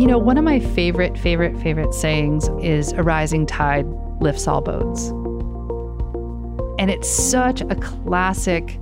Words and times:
You 0.00 0.06
know, 0.06 0.16
one 0.16 0.38
of 0.38 0.44
my 0.44 0.60
favorite, 0.60 1.18
favorite, 1.18 1.60
favorite 1.60 1.92
sayings 1.92 2.48
is 2.62 2.92
a 2.92 3.02
rising 3.02 3.44
tide 3.44 3.84
lifts 4.18 4.48
all 4.48 4.62
boats. 4.62 5.08
And 6.80 6.90
it's 6.90 7.06
such 7.06 7.60
a 7.60 7.74
classic 7.74 8.78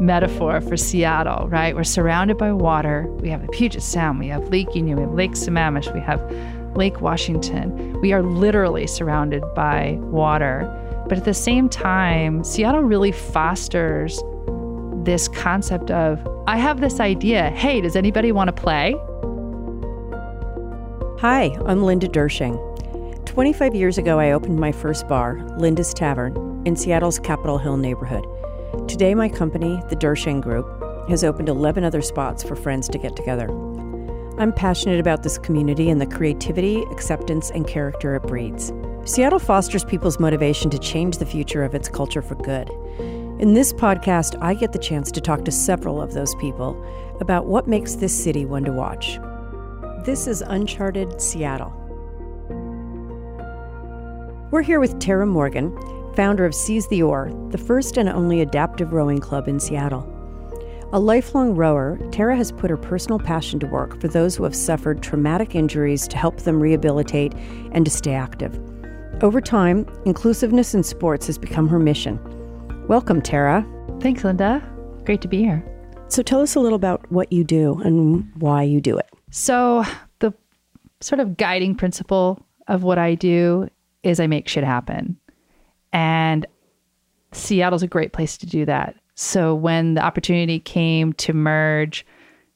metaphor 0.00 0.60
for 0.60 0.76
Seattle, 0.76 1.46
right? 1.46 1.76
We're 1.76 1.84
surrounded 1.84 2.36
by 2.36 2.50
water. 2.50 3.06
We 3.20 3.28
have 3.28 3.42
the 3.42 3.48
Puget 3.52 3.80
Sound, 3.80 4.18
we 4.18 4.26
have 4.26 4.48
Lake 4.48 4.74
Union, 4.74 4.96
we 4.96 5.02
have 5.04 5.12
Lake 5.12 5.30
Sammamish, 5.34 5.94
we 5.94 6.00
have 6.00 6.20
Lake 6.76 7.00
Washington. 7.00 8.00
We 8.00 8.12
are 8.12 8.24
literally 8.24 8.88
surrounded 8.88 9.44
by 9.54 9.98
water. 10.00 10.68
But 11.08 11.16
at 11.16 11.24
the 11.24 11.32
same 11.32 11.68
time, 11.68 12.42
Seattle 12.42 12.82
really 12.82 13.12
fosters 13.12 14.20
this 15.04 15.28
concept 15.28 15.92
of 15.92 16.26
I 16.48 16.56
have 16.56 16.80
this 16.80 16.98
idea. 16.98 17.50
Hey, 17.50 17.80
does 17.80 17.94
anybody 17.94 18.32
want 18.32 18.48
to 18.48 18.52
play? 18.52 18.96
Hi, 21.20 21.56
I'm 21.64 21.82
Linda 21.82 22.08
Derschang. 22.08 22.58
25 23.24 23.74
years 23.74 23.96
ago, 23.96 24.20
I 24.20 24.32
opened 24.32 24.60
my 24.60 24.70
first 24.70 25.08
bar, 25.08 25.40
Linda's 25.56 25.94
Tavern, 25.94 26.62
in 26.66 26.76
Seattle's 26.76 27.18
Capitol 27.18 27.56
Hill 27.56 27.78
neighborhood. 27.78 28.26
Today, 28.86 29.14
my 29.14 29.30
company, 29.30 29.82
the 29.88 29.96
Derschang 29.96 30.42
Group, 30.42 30.66
has 31.08 31.24
opened 31.24 31.48
11 31.48 31.84
other 31.84 32.02
spots 32.02 32.42
for 32.42 32.54
friends 32.54 32.86
to 32.90 32.98
get 32.98 33.16
together. 33.16 33.48
I'm 34.36 34.52
passionate 34.52 35.00
about 35.00 35.22
this 35.22 35.38
community 35.38 35.88
and 35.88 36.02
the 36.02 36.06
creativity, 36.06 36.82
acceptance, 36.90 37.50
and 37.50 37.66
character 37.66 38.14
it 38.14 38.24
breeds. 38.24 38.70
Seattle 39.06 39.38
fosters 39.38 39.86
people's 39.86 40.20
motivation 40.20 40.68
to 40.68 40.78
change 40.78 41.16
the 41.16 41.24
future 41.24 41.64
of 41.64 41.74
its 41.74 41.88
culture 41.88 42.20
for 42.20 42.34
good. 42.34 42.68
In 43.40 43.54
this 43.54 43.72
podcast, 43.72 44.36
I 44.42 44.52
get 44.52 44.74
the 44.74 44.78
chance 44.78 45.10
to 45.12 45.22
talk 45.22 45.46
to 45.46 45.50
several 45.50 45.98
of 46.02 46.12
those 46.12 46.34
people 46.34 46.76
about 47.20 47.46
what 47.46 47.66
makes 47.66 47.94
this 47.94 48.12
city 48.14 48.44
one 48.44 48.64
to 48.64 48.72
watch. 48.72 49.18
This 50.06 50.28
is 50.28 50.40
Uncharted 50.40 51.20
Seattle. 51.20 51.72
We're 54.52 54.62
here 54.62 54.78
with 54.78 55.00
Tara 55.00 55.26
Morgan, 55.26 55.76
founder 56.14 56.44
of 56.44 56.54
Seize 56.54 56.86
the 56.86 57.02
Oar, 57.02 57.32
the 57.50 57.58
first 57.58 57.96
and 57.96 58.08
only 58.08 58.40
adaptive 58.40 58.92
rowing 58.92 59.18
club 59.18 59.48
in 59.48 59.58
Seattle. 59.58 60.06
A 60.92 61.00
lifelong 61.00 61.56
rower, 61.56 61.98
Tara 62.12 62.36
has 62.36 62.52
put 62.52 62.70
her 62.70 62.76
personal 62.76 63.18
passion 63.18 63.58
to 63.58 63.66
work 63.66 64.00
for 64.00 64.06
those 64.06 64.36
who 64.36 64.44
have 64.44 64.54
suffered 64.54 65.02
traumatic 65.02 65.56
injuries 65.56 66.06
to 66.06 66.16
help 66.16 66.36
them 66.42 66.60
rehabilitate 66.60 67.34
and 67.72 67.84
to 67.84 67.90
stay 67.90 68.14
active. 68.14 68.56
Over 69.24 69.40
time, 69.40 69.88
inclusiveness 70.04 70.72
in 70.72 70.84
sports 70.84 71.26
has 71.26 71.36
become 71.36 71.66
her 71.66 71.80
mission. 71.80 72.20
Welcome, 72.86 73.22
Tara. 73.22 73.66
Thanks, 73.98 74.22
Linda. 74.22 74.62
Great 75.04 75.20
to 75.22 75.28
be 75.28 75.38
here. 75.38 75.64
So 76.06 76.22
tell 76.22 76.42
us 76.42 76.54
a 76.54 76.60
little 76.60 76.76
about 76.76 77.10
what 77.10 77.32
you 77.32 77.42
do 77.42 77.80
and 77.80 78.30
why 78.36 78.62
you 78.62 78.80
do 78.80 78.96
it. 78.96 79.15
So, 79.38 79.84
the 80.20 80.32
sort 81.02 81.20
of 81.20 81.36
guiding 81.36 81.74
principle 81.74 82.40
of 82.68 82.84
what 82.84 82.96
I 82.96 83.14
do 83.14 83.68
is 84.02 84.18
I 84.18 84.26
make 84.26 84.48
shit 84.48 84.64
happen. 84.64 85.18
And 85.92 86.46
Seattle's 87.32 87.82
a 87.82 87.86
great 87.86 88.14
place 88.14 88.38
to 88.38 88.46
do 88.46 88.64
that. 88.64 88.96
So 89.14 89.54
when 89.54 89.92
the 89.92 90.00
opportunity 90.00 90.58
came 90.58 91.12
to 91.14 91.34
merge 91.34 92.06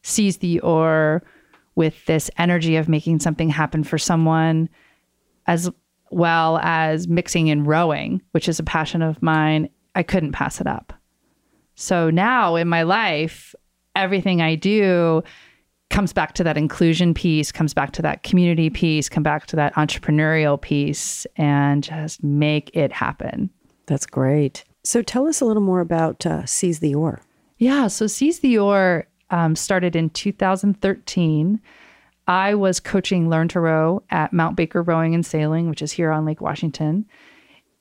Seize 0.01 0.39
the 0.39 0.59
Oar 0.61 1.23
with 1.75 2.07
this 2.07 2.31
energy 2.39 2.77
of 2.77 2.89
making 2.89 3.21
something 3.21 3.51
happen 3.51 3.85
for 3.85 3.99
someone, 3.99 4.71
as 5.47 5.71
well 6.11 6.61
as 6.63 7.09
mixing 7.09 7.51
and 7.51 7.67
rowing, 7.67 8.23
which 8.31 8.49
is 8.49 8.59
a 8.59 8.65
passion 8.65 9.03
of 9.03 9.23
mine, 9.23 9.69
I 9.95 10.03
couldn't 10.03 10.33
pass 10.33 10.63
it 10.63 10.67
up. 10.67 10.95
So 11.75 12.09
now 12.09 12.57
in 12.57 12.69
my 12.69 12.85
life, 12.85 13.55
everything 13.95 14.41
I 14.41 14.55
do 14.55 15.23
comes 15.91 16.13
back 16.13 16.33
to 16.35 16.45
that 16.45 16.57
inclusion 16.57 17.13
piece, 17.13 17.53
comes 17.53 17.75
back 17.75 17.93
to 17.93 18.03
that 18.03 18.23
community 18.23 18.71
piece, 18.71 19.09
come 19.09 19.23
back 19.23 19.47
to 19.47 19.57
that 19.57 19.75
entrepreneurial 19.75 20.61
piece, 20.61 21.27
and 21.37 21.85
just 21.85 22.23
make 22.23 22.71
it 22.75 22.93
happen. 22.93 23.51
That's 23.87 24.07
great. 24.07 24.65
So 24.85 25.03
tell 25.03 25.27
us 25.27 25.41
a 25.41 25.45
little 25.45 25.63
more 25.63 25.81
about 25.81 26.25
uh, 26.25 26.47
Seize 26.47 26.79
the 26.79 26.95
Oar. 26.95 27.21
Yeah, 27.59 27.89
so 27.89 28.07
Seize 28.07 28.39
the 28.39 28.57
Oar 28.57 29.07
um, 29.31 29.55
started 29.55 29.95
in 29.95 30.11
2013. 30.11 31.61
I 32.27 32.55
was 32.55 32.81
coaching 32.81 33.29
Learn 33.29 33.49
to 33.49 33.61
Row 33.61 34.03
at 34.11 34.33
Mount 34.33 34.57
Baker 34.57 34.83
Rowing 34.83 35.15
and 35.15 35.27
Sailing, 35.27 35.69
which 35.69 35.83
is 35.83 35.93
here 35.93 36.13
on 36.13 36.25
Lake 36.25 36.41
Washington. 36.41 37.05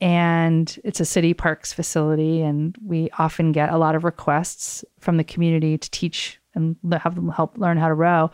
And 0.02 0.80
it's 0.84 1.00
a 1.00 1.06
city 1.06 1.34
parks 1.34 1.72
facility, 1.74 2.42
and 2.42 2.76
we 2.84 3.10
often 3.20 3.52
get 3.52 3.70
a 3.70 3.78
lot 3.78 3.96
of 3.96 4.04
requests 4.04 4.84
from 5.00 5.18
the 5.18 5.24
community 5.24 5.78
to 5.78 5.92
teach 5.92 6.39
and 6.56 6.76
have 6.92 7.16
them 7.16 7.30
help 7.30 7.58
learn 7.58 7.78
how 7.78 7.88
to 7.88 7.94
row. 7.94 8.32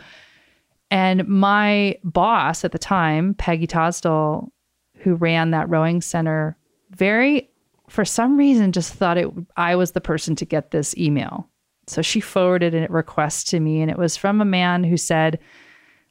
And 0.91 1.27
my 1.27 1.97
boss 2.03 2.63
at 2.63 2.71
the 2.71 2.79
time, 2.79 3.33
Peggy 3.33 3.67
Tosdell, 3.67 4.49
who 4.97 5.15
ran 5.15 5.51
that 5.51 5.69
rowing 5.69 6.01
center, 6.01 6.57
very 6.91 7.49
for 7.89 8.05
some 8.05 8.37
reason 8.37 8.71
just 8.71 8.93
thought 8.93 9.17
it 9.17 9.29
I 9.57 9.75
was 9.75 9.91
the 9.91 10.01
person 10.01 10.35
to 10.37 10.45
get 10.45 10.71
this 10.71 10.95
email. 10.97 11.49
So 11.87 12.01
she 12.01 12.19
forwarded 12.19 12.73
a 12.73 12.87
request 12.91 13.47
to 13.49 13.59
me 13.59 13.81
and 13.81 13.91
it 13.91 13.97
was 13.97 14.17
from 14.17 14.41
a 14.41 14.45
man 14.45 14.83
who 14.83 14.97
said, 14.97 15.39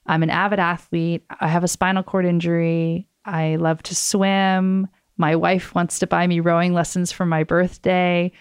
"I'm 0.06 0.22
an 0.22 0.30
avid 0.30 0.58
athlete. 0.58 1.24
I 1.40 1.48
have 1.48 1.64
a 1.64 1.68
spinal 1.68 2.02
cord 2.02 2.26
injury. 2.26 3.08
I 3.24 3.56
love 3.56 3.82
to 3.84 3.94
swim. 3.94 4.88
My 5.16 5.36
wife 5.36 5.74
wants 5.74 5.98
to 6.00 6.06
buy 6.06 6.26
me 6.26 6.40
rowing 6.40 6.74
lessons 6.74 7.12
for 7.12 7.24
my 7.26 7.44
birthday. 7.44 8.32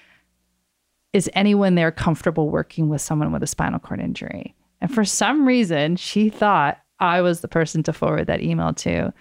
Is 1.13 1.29
anyone 1.33 1.75
there 1.75 1.91
comfortable 1.91 2.49
working 2.49 2.89
with 2.89 3.01
someone 3.01 3.31
with 3.31 3.43
a 3.43 3.47
spinal 3.47 3.79
cord 3.79 3.99
injury?" 3.99 4.55
And 4.81 4.93
for 4.93 5.05
some 5.05 5.47
reason, 5.47 5.95
she 5.95 6.29
thought 6.29 6.77
I 6.99 7.21
was 7.21 7.41
the 7.41 7.47
person 7.47 7.83
to 7.83 7.93
forward 7.93 8.27
that 8.27 8.41
email 8.41 8.73
to. 8.73 9.13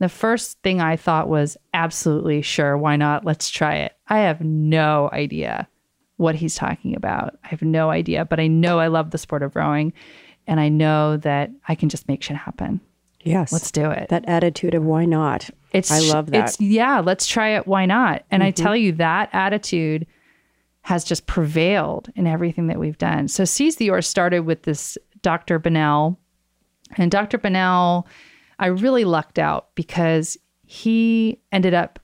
The 0.00 0.08
first 0.08 0.60
thing 0.62 0.80
I 0.80 0.96
thought 0.96 1.28
was 1.28 1.56
absolutely 1.72 2.42
sure, 2.42 2.76
why 2.76 2.96
not? 2.96 3.24
Let's 3.24 3.48
try 3.48 3.76
it. 3.76 3.92
I 4.08 4.18
have 4.18 4.40
no 4.40 5.08
idea 5.12 5.68
what 6.16 6.34
he's 6.34 6.56
talking 6.56 6.96
about. 6.96 7.38
I 7.44 7.48
have 7.48 7.62
no 7.62 7.90
idea, 7.90 8.24
but 8.24 8.40
I 8.40 8.46
know 8.46 8.78
I 8.78 8.88
love 8.88 9.10
the 9.10 9.18
sport 9.18 9.42
of 9.42 9.56
rowing 9.56 9.92
and 10.46 10.60
I 10.60 10.68
know 10.68 11.16
that 11.18 11.50
I 11.68 11.74
can 11.74 11.88
just 11.88 12.08
make 12.08 12.22
shit 12.22 12.36
happen. 12.36 12.80
Yes. 13.22 13.52
Let's 13.52 13.70
do 13.70 13.90
it. 13.90 14.10
That 14.10 14.28
attitude 14.28 14.74
of 14.74 14.84
why 14.84 15.06
not. 15.06 15.48
It's 15.72 15.90
I 15.90 16.00
love 16.00 16.30
that. 16.30 16.50
It's 16.50 16.60
yeah, 16.60 17.00
let's 17.00 17.26
try 17.26 17.50
it. 17.50 17.66
Why 17.66 17.86
not? 17.86 18.24
And 18.30 18.42
mm-hmm. 18.42 18.48
I 18.48 18.50
tell 18.50 18.76
you 18.76 18.92
that 18.92 19.30
attitude 19.32 20.06
has 20.84 21.04
just 21.04 21.26
prevailed 21.26 22.10
in 22.14 22.26
everything 22.26 22.68
that 22.68 22.78
we've 22.78 22.98
done. 22.98 23.28
So 23.28 23.44
Seize 23.44 23.76
the 23.76 23.90
Oar 23.90 24.02
started 24.02 24.40
with 24.40 24.62
this 24.62 24.96
Dr. 25.22 25.58
Bennell. 25.58 26.18
And 26.96 27.10
Dr. 27.10 27.38
Bennell 27.38 28.06
I 28.58 28.66
really 28.66 29.04
lucked 29.04 29.38
out 29.38 29.74
because 29.74 30.36
he 30.66 31.40
ended 31.52 31.74
up 31.74 31.98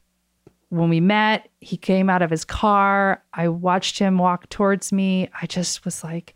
when 0.70 0.88
we 0.88 1.00
met, 1.00 1.48
he 1.60 1.76
came 1.76 2.08
out 2.08 2.22
of 2.22 2.30
his 2.30 2.44
car. 2.44 3.22
I 3.34 3.48
watched 3.48 3.98
him 3.98 4.18
walk 4.18 4.48
towards 4.50 4.92
me. 4.92 5.28
I 5.40 5.46
just 5.46 5.84
was 5.84 6.04
like, 6.04 6.34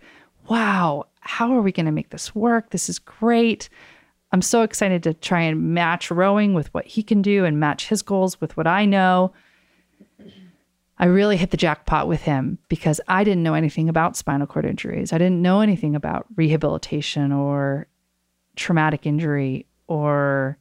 wow, 0.49 1.07
how 1.21 1.53
are 1.53 1.63
we 1.63 1.73
going 1.73 1.87
to 1.87 1.93
make 1.93 2.11
this 2.11 2.35
work? 2.35 2.71
This 2.71 2.89
is 2.89 2.99
great. 2.99 3.69
I'm 4.33 4.43
so 4.43 4.63
excited 4.63 5.05
to 5.05 5.15
try 5.15 5.43
and 5.43 5.73
match 5.73 6.11
rowing 6.11 6.53
with 6.53 6.73
what 6.75 6.85
he 6.85 7.03
can 7.03 7.23
do 7.23 7.45
and 7.45 7.61
match 7.61 7.89
his 7.89 8.03
goals 8.03 8.41
with 8.41 8.57
what 8.57 8.67
I 8.67 8.85
know. 8.85 9.33
I 10.99 11.07
really 11.07 11.37
hit 11.37 11.51
the 11.51 11.57
jackpot 11.57 12.07
with 12.07 12.23
him 12.23 12.59
because 12.69 13.01
I 13.09 13.25
didn't 13.25 13.43
know 13.43 13.55
anything 13.55 13.89
about 13.89 14.17
spinal 14.17 14.47
cord 14.47 14.65
injuries. 14.65 15.13
I 15.13 15.19
didn't 15.19 15.43
know 15.43 15.61
anything 15.61 15.97
about 15.97 16.27
rehabilitation 16.37 17.33
or 17.33 17.89
traumatic 18.57 19.05
injury 19.05 19.67
or 19.87 20.57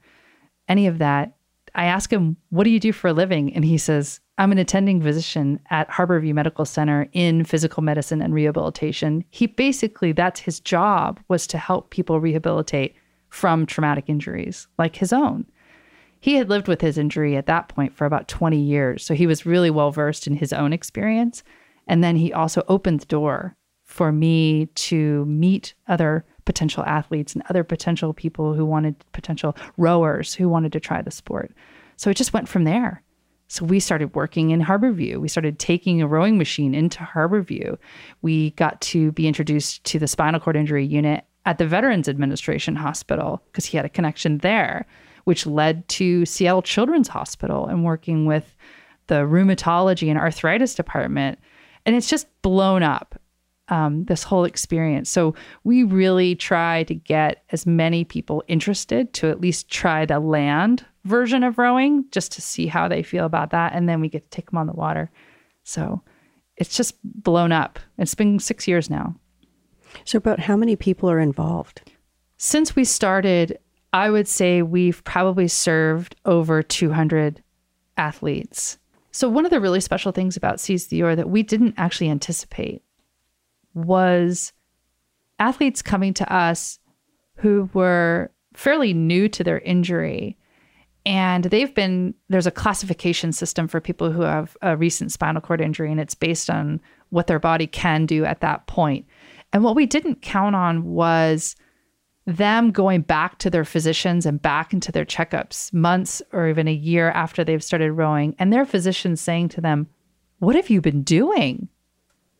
any 0.67 0.87
of 0.87 0.97
that, 0.99 1.33
I 1.75 1.85
ask 1.85 2.11
him, 2.11 2.37
What 2.49 2.63
do 2.63 2.69
you 2.69 2.79
do 2.79 2.91
for 2.91 3.07
a 3.07 3.13
living? 3.13 3.53
And 3.53 3.65
he 3.65 3.77
says, 3.77 4.19
I'm 4.37 4.51
an 4.51 4.57
attending 4.57 5.01
physician 5.01 5.59
at 5.69 5.89
Harborview 5.89 6.33
Medical 6.33 6.65
Center 6.65 7.07
in 7.13 7.43
physical 7.43 7.83
medicine 7.83 8.21
and 8.21 8.33
rehabilitation. 8.33 9.23
He 9.29 9.47
basically, 9.47 10.11
that's 10.11 10.39
his 10.39 10.59
job, 10.59 11.19
was 11.27 11.45
to 11.47 11.57
help 11.57 11.91
people 11.91 12.19
rehabilitate 12.19 12.95
from 13.29 13.65
traumatic 13.65 14.05
injuries 14.07 14.67
like 14.77 14.95
his 14.95 15.13
own. 15.13 15.45
He 16.23 16.35
had 16.35 16.47
lived 16.47 16.69
with 16.69 16.79
his 16.79 16.97
injury 16.97 17.35
at 17.35 17.47
that 17.47 17.67
point 17.67 17.93
for 17.93 18.05
about 18.05 18.29
20 18.29 18.57
years. 18.57 19.03
So 19.03 19.13
he 19.13 19.27
was 19.27 19.45
really 19.45 19.69
well 19.69 19.91
versed 19.91 20.25
in 20.25 20.37
his 20.37 20.53
own 20.53 20.71
experience. 20.71 21.43
And 21.85 22.01
then 22.01 22.15
he 22.15 22.31
also 22.31 22.63
opened 22.69 23.01
the 23.01 23.07
door 23.07 23.57
for 23.83 24.09
me 24.13 24.67
to 24.67 25.25
meet 25.25 25.73
other 25.89 26.23
potential 26.45 26.81
athletes 26.85 27.33
and 27.33 27.43
other 27.49 27.65
potential 27.65 28.13
people 28.13 28.53
who 28.53 28.63
wanted 28.63 28.95
potential 29.11 29.53
rowers 29.75 30.33
who 30.33 30.47
wanted 30.47 30.71
to 30.71 30.79
try 30.79 31.01
the 31.01 31.11
sport. 31.11 31.53
So 31.97 32.09
it 32.09 32.15
just 32.15 32.31
went 32.31 32.47
from 32.47 32.63
there. 32.63 33.03
So 33.49 33.65
we 33.65 33.81
started 33.81 34.15
working 34.15 34.51
in 34.51 34.61
Harborview. 34.61 35.17
We 35.17 35.27
started 35.27 35.59
taking 35.59 36.01
a 36.01 36.07
rowing 36.07 36.37
machine 36.37 36.73
into 36.73 36.99
Harborview. 36.99 37.77
We 38.21 38.51
got 38.51 38.79
to 38.79 39.11
be 39.11 39.27
introduced 39.27 39.83
to 39.83 39.99
the 39.99 40.07
spinal 40.07 40.39
cord 40.39 40.55
injury 40.55 40.85
unit 40.85 41.25
at 41.45 41.57
the 41.57 41.67
Veterans 41.67 42.07
Administration 42.07 42.77
Hospital 42.77 43.43
because 43.51 43.65
he 43.65 43.75
had 43.75 43.85
a 43.85 43.89
connection 43.89 44.37
there, 44.37 44.85
which 45.23 45.45
led 45.45 45.87
to 45.89 46.25
Seattle 46.25 46.61
Children's 46.61 47.07
Hospital 47.07 47.65
and 47.67 47.83
working 47.83 48.25
with 48.25 48.55
the 49.07 49.15
rheumatology 49.15 50.09
and 50.09 50.17
arthritis 50.17 50.75
department. 50.75 51.39
And 51.85 51.95
it's 51.95 52.09
just 52.09 52.27
blown 52.41 52.83
up 52.83 53.19
um, 53.69 54.05
this 54.05 54.23
whole 54.23 54.45
experience. 54.45 55.09
So 55.09 55.35
we 55.63 55.83
really 55.83 56.35
try 56.35 56.83
to 56.83 56.95
get 56.95 57.43
as 57.51 57.65
many 57.65 58.03
people 58.03 58.43
interested 58.47 59.13
to 59.13 59.29
at 59.29 59.41
least 59.41 59.69
try 59.69 60.05
the 60.05 60.19
land 60.19 60.85
version 61.05 61.43
of 61.43 61.57
rowing 61.57 62.05
just 62.11 62.31
to 62.33 62.41
see 62.41 62.67
how 62.67 62.87
they 62.87 63.03
feel 63.03 63.25
about 63.25 63.51
that. 63.51 63.73
And 63.73 63.87
then 63.87 64.01
we 64.01 64.09
get 64.09 64.29
to 64.29 64.35
take 64.35 64.49
them 64.49 64.57
on 64.57 64.67
the 64.67 64.73
water. 64.73 65.11
So 65.63 66.01
it's 66.57 66.75
just 66.75 66.95
blown 67.03 67.51
up. 67.51 67.79
It's 67.97 68.15
been 68.15 68.39
six 68.39 68.67
years 68.67 68.89
now. 68.89 69.15
So, 70.05 70.17
about 70.17 70.39
how 70.39 70.57
many 70.57 70.75
people 70.75 71.09
are 71.09 71.19
involved? 71.19 71.91
Since 72.37 72.75
we 72.75 72.83
started, 72.83 73.57
I 73.93 74.09
would 74.09 74.27
say 74.27 74.63
we've 74.63 75.03
probably 75.03 75.47
served 75.47 76.15
over 76.25 76.63
200 76.63 77.43
athletes. 77.95 78.79
So, 79.11 79.29
one 79.29 79.45
of 79.45 79.51
the 79.51 79.61
really 79.61 79.79
special 79.79 80.11
things 80.11 80.35
about 80.35 80.59
Seize 80.59 80.87
the 80.87 81.01
that 81.01 81.29
we 81.29 81.43
didn't 81.43 81.75
actually 81.77 82.09
anticipate 82.09 82.81
was 83.75 84.51
athletes 85.37 85.83
coming 85.83 86.13
to 86.15 86.33
us 86.33 86.79
who 87.35 87.69
were 87.73 88.31
fairly 88.55 88.93
new 88.93 89.29
to 89.29 89.43
their 89.43 89.59
injury. 89.59 90.37
And 91.05 91.43
they've 91.43 91.73
been, 91.75 92.13
there's 92.29 92.47
a 92.47 92.51
classification 92.51 93.33
system 93.33 93.67
for 93.67 93.81
people 93.81 94.11
who 94.11 94.21
have 94.21 94.55
a 94.61 94.77
recent 94.77 95.11
spinal 95.11 95.41
cord 95.41 95.59
injury, 95.59 95.91
and 95.91 95.99
it's 95.99 96.15
based 96.15 96.49
on 96.49 96.79
what 97.09 97.27
their 97.27 97.39
body 97.39 97.67
can 97.67 98.05
do 98.05 98.23
at 98.25 98.39
that 98.39 98.65
point. 98.67 99.05
And 99.51 99.63
what 99.63 99.75
we 99.75 99.85
didn't 99.85 100.21
count 100.21 100.55
on 100.55 100.85
was 100.85 101.55
them 102.25 102.71
going 102.71 103.01
back 103.01 103.37
to 103.39 103.49
their 103.49 103.65
physicians 103.65 104.25
and 104.25 104.41
back 104.41 104.73
into 104.73 104.91
their 104.91 105.05
checkups 105.05 105.73
months 105.73 106.21
or 106.31 106.47
even 106.47 106.67
a 106.67 106.73
year 106.73 107.11
after 107.11 107.43
they've 107.43 107.63
started 107.63 107.91
rowing, 107.91 108.35
and 108.39 108.51
their 108.51 108.65
physicians 108.65 109.19
saying 109.19 109.49
to 109.49 109.61
them, 109.61 109.87
What 110.39 110.55
have 110.55 110.69
you 110.69 110.81
been 110.81 111.03
doing? 111.03 111.67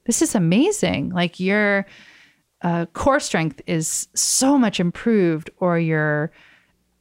This 0.06 0.22
is 0.22 0.36
amazing. 0.36 1.10
Like 1.10 1.40
your 1.40 1.86
uh, 2.62 2.86
core 2.88 3.20
strength 3.20 3.62
is 3.68 4.08
so 4.14 4.58
much 4.58 4.80
improved, 4.80 5.50
or 5.58 5.78
your 5.78 6.32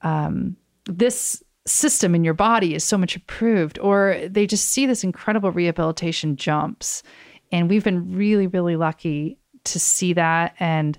um, 0.02 0.56
this 0.86 1.42
system 1.64 2.14
in 2.14 2.24
your 2.24 2.34
body 2.34 2.74
is 2.74 2.82
so 2.82 2.98
much 2.98 3.14
improved, 3.14 3.78
or 3.78 4.20
they 4.28 4.46
just 4.46 4.68
see 4.68 4.86
this 4.86 5.04
incredible 5.04 5.52
rehabilitation 5.52 6.36
jumps. 6.36 7.04
And 7.52 7.68
we've 7.68 7.84
been 7.84 8.16
really, 8.16 8.48
really 8.48 8.76
lucky 8.76 9.38
to 9.64 9.78
see 9.78 10.14
that. 10.14 10.54
And 10.58 10.98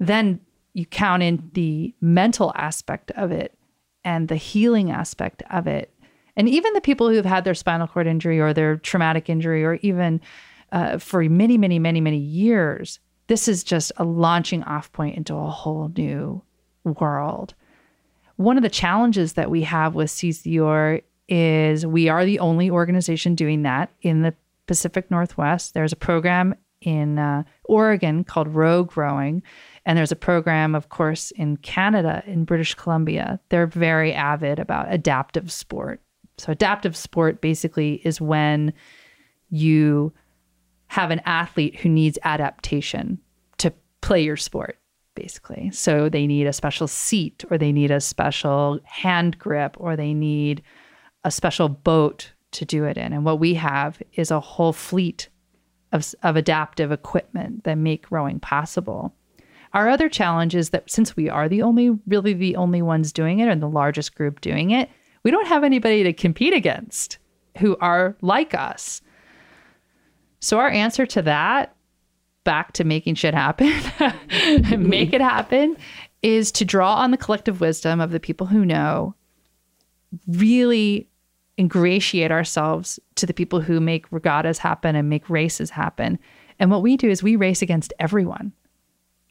then 0.00 0.40
you 0.74 0.84
count 0.84 1.22
in 1.22 1.50
the 1.54 1.94
mental 2.00 2.52
aspect 2.56 3.10
of 3.12 3.30
it 3.30 3.56
and 4.04 4.28
the 4.28 4.36
healing 4.36 4.90
aspect 4.90 5.42
of 5.50 5.66
it. 5.66 5.90
And 6.36 6.48
even 6.48 6.72
the 6.72 6.80
people 6.80 7.08
who've 7.08 7.24
had 7.24 7.44
their 7.44 7.54
spinal 7.54 7.86
cord 7.86 8.06
injury 8.06 8.40
or 8.40 8.52
their 8.52 8.76
traumatic 8.76 9.30
injury, 9.30 9.64
or 9.64 9.74
even 9.82 10.20
uh, 10.72 10.98
for 10.98 11.22
many, 11.22 11.56
many, 11.56 11.78
many, 11.78 12.00
many 12.00 12.18
years, 12.18 12.98
this 13.28 13.46
is 13.46 13.62
just 13.62 13.92
a 13.96 14.04
launching 14.04 14.64
off 14.64 14.92
point 14.92 15.16
into 15.16 15.34
a 15.34 15.48
whole 15.48 15.90
new 15.96 16.42
world. 16.82 17.54
One 18.36 18.56
of 18.56 18.64
the 18.64 18.68
challenges 18.68 19.34
that 19.34 19.50
we 19.50 19.62
have 19.62 19.94
with 19.94 20.22
Oar 20.58 21.00
is 21.28 21.86
we 21.86 22.08
are 22.08 22.24
the 22.24 22.40
only 22.40 22.68
organization 22.68 23.36
doing 23.36 23.62
that 23.62 23.90
in 24.02 24.22
the 24.22 24.34
Pacific 24.66 25.10
Northwest. 25.10 25.72
There's 25.72 25.92
a 25.92 25.96
program 25.96 26.56
in 26.80 27.18
uh, 27.18 27.44
Oregon 27.64 28.24
called 28.24 28.48
Rogue 28.48 28.96
Rowing 28.96 29.42
and 29.86 29.98
there's 29.98 30.12
a 30.12 30.16
program, 30.16 30.74
of 30.74 30.88
course, 30.88 31.30
in 31.32 31.56
Canada, 31.58 32.22
in 32.26 32.44
British 32.44 32.74
Columbia. 32.74 33.38
They're 33.50 33.66
very 33.66 34.12
avid 34.12 34.58
about 34.58 34.92
adaptive 34.92 35.52
sport. 35.52 36.00
So, 36.38 36.52
adaptive 36.52 36.96
sport 36.96 37.40
basically 37.40 38.00
is 38.04 38.20
when 38.20 38.72
you 39.50 40.12
have 40.88 41.10
an 41.10 41.20
athlete 41.26 41.76
who 41.76 41.88
needs 41.88 42.18
adaptation 42.24 43.18
to 43.58 43.72
play 44.00 44.22
your 44.22 44.36
sport, 44.36 44.78
basically. 45.14 45.70
So, 45.70 46.08
they 46.08 46.26
need 46.26 46.46
a 46.46 46.52
special 46.52 46.88
seat, 46.88 47.44
or 47.50 47.58
they 47.58 47.72
need 47.72 47.90
a 47.90 48.00
special 48.00 48.80
hand 48.84 49.38
grip, 49.38 49.76
or 49.78 49.96
they 49.96 50.14
need 50.14 50.62
a 51.24 51.30
special 51.30 51.68
boat 51.68 52.32
to 52.52 52.64
do 52.64 52.84
it 52.84 52.96
in. 52.96 53.12
And 53.12 53.24
what 53.24 53.38
we 53.38 53.54
have 53.54 54.00
is 54.14 54.30
a 54.30 54.40
whole 54.40 54.72
fleet 54.72 55.28
of, 55.92 56.14
of 56.22 56.36
adaptive 56.36 56.90
equipment 56.90 57.64
that 57.64 57.76
make 57.76 58.10
rowing 58.10 58.40
possible. 58.40 59.14
Our 59.74 59.88
other 59.88 60.08
challenge 60.08 60.54
is 60.54 60.70
that 60.70 60.88
since 60.88 61.16
we 61.16 61.28
are 61.28 61.48
the 61.48 61.62
only, 61.62 61.90
really 62.06 62.32
the 62.32 62.54
only 62.56 62.80
ones 62.80 63.12
doing 63.12 63.40
it 63.40 63.48
and 63.48 63.60
the 63.60 63.68
largest 63.68 64.14
group 64.14 64.40
doing 64.40 64.70
it, 64.70 64.88
we 65.24 65.32
don't 65.32 65.48
have 65.48 65.64
anybody 65.64 66.04
to 66.04 66.12
compete 66.12 66.54
against 66.54 67.18
who 67.58 67.76
are 67.80 68.16
like 68.20 68.54
us. 68.54 69.02
So 70.40 70.58
our 70.58 70.68
answer 70.68 71.06
to 71.06 71.22
that, 71.22 71.74
back 72.44 72.72
to 72.74 72.84
making 72.84 73.16
shit 73.16 73.34
happen, 73.34 73.72
make 74.88 75.12
it 75.12 75.20
happen, 75.20 75.76
is 76.22 76.52
to 76.52 76.64
draw 76.64 76.94
on 76.96 77.10
the 77.10 77.16
collective 77.16 77.60
wisdom 77.60 78.00
of 78.00 78.12
the 78.12 78.20
people 78.20 78.46
who 78.46 78.64
know, 78.64 79.14
really 80.28 81.08
ingratiate 81.58 82.30
ourselves 82.30 83.00
to 83.16 83.26
the 83.26 83.34
people 83.34 83.60
who 83.60 83.80
make 83.80 84.10
regattas 84.12 84.58
happen 84.58 84.94
and 84.94 85.08
make 85.08 85.28
races 85.28 85.70
happen. 85.70 86.18
And 86.58 86.70
what 86.70 86.82
we 86.82 86.96
do 86.96 87.10
is 87.10 87.22
we 87.22 87.36
race 87.36 87.62
against 87.62 87.92
everyone. 87.98 88.52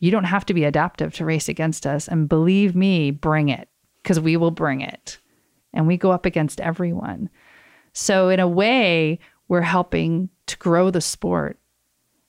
You 0.04 0.12
don't 0.12 0.26
have 0.26 0.46
to 0.48 0.54
be 0.54 0.66
adaptive 0.66 1.14
to 1.14 1.24
race 1.24 1.48
against 1.48 1.88
us. 1.88 2.10
And 2.10 2.28
believe 2.28 2.76
me, 2.76 3.10
bring 3.10 3.48
it 3.48 3.70
because 4.02 4.20
we 4.20 4.36
will 4.36 4.52
bring 4.52 4.82
it. 4.82 5.18
And 5.72 5.88
we 5.88 5.96
go 5.96 6.12
up 6.12 6.26
against 6.26 6.60
everyone. 6.60 7.30
So, 7.94 8.28
in 8.28 8.42
a 8.42 8.48
way, 8.48 9.20
we're 9.48 9.62
helping 9.62 10.28
to 10.48 10.58
grow 10.58 10.90
the 10.90 11.00
sport, 11.00 11.58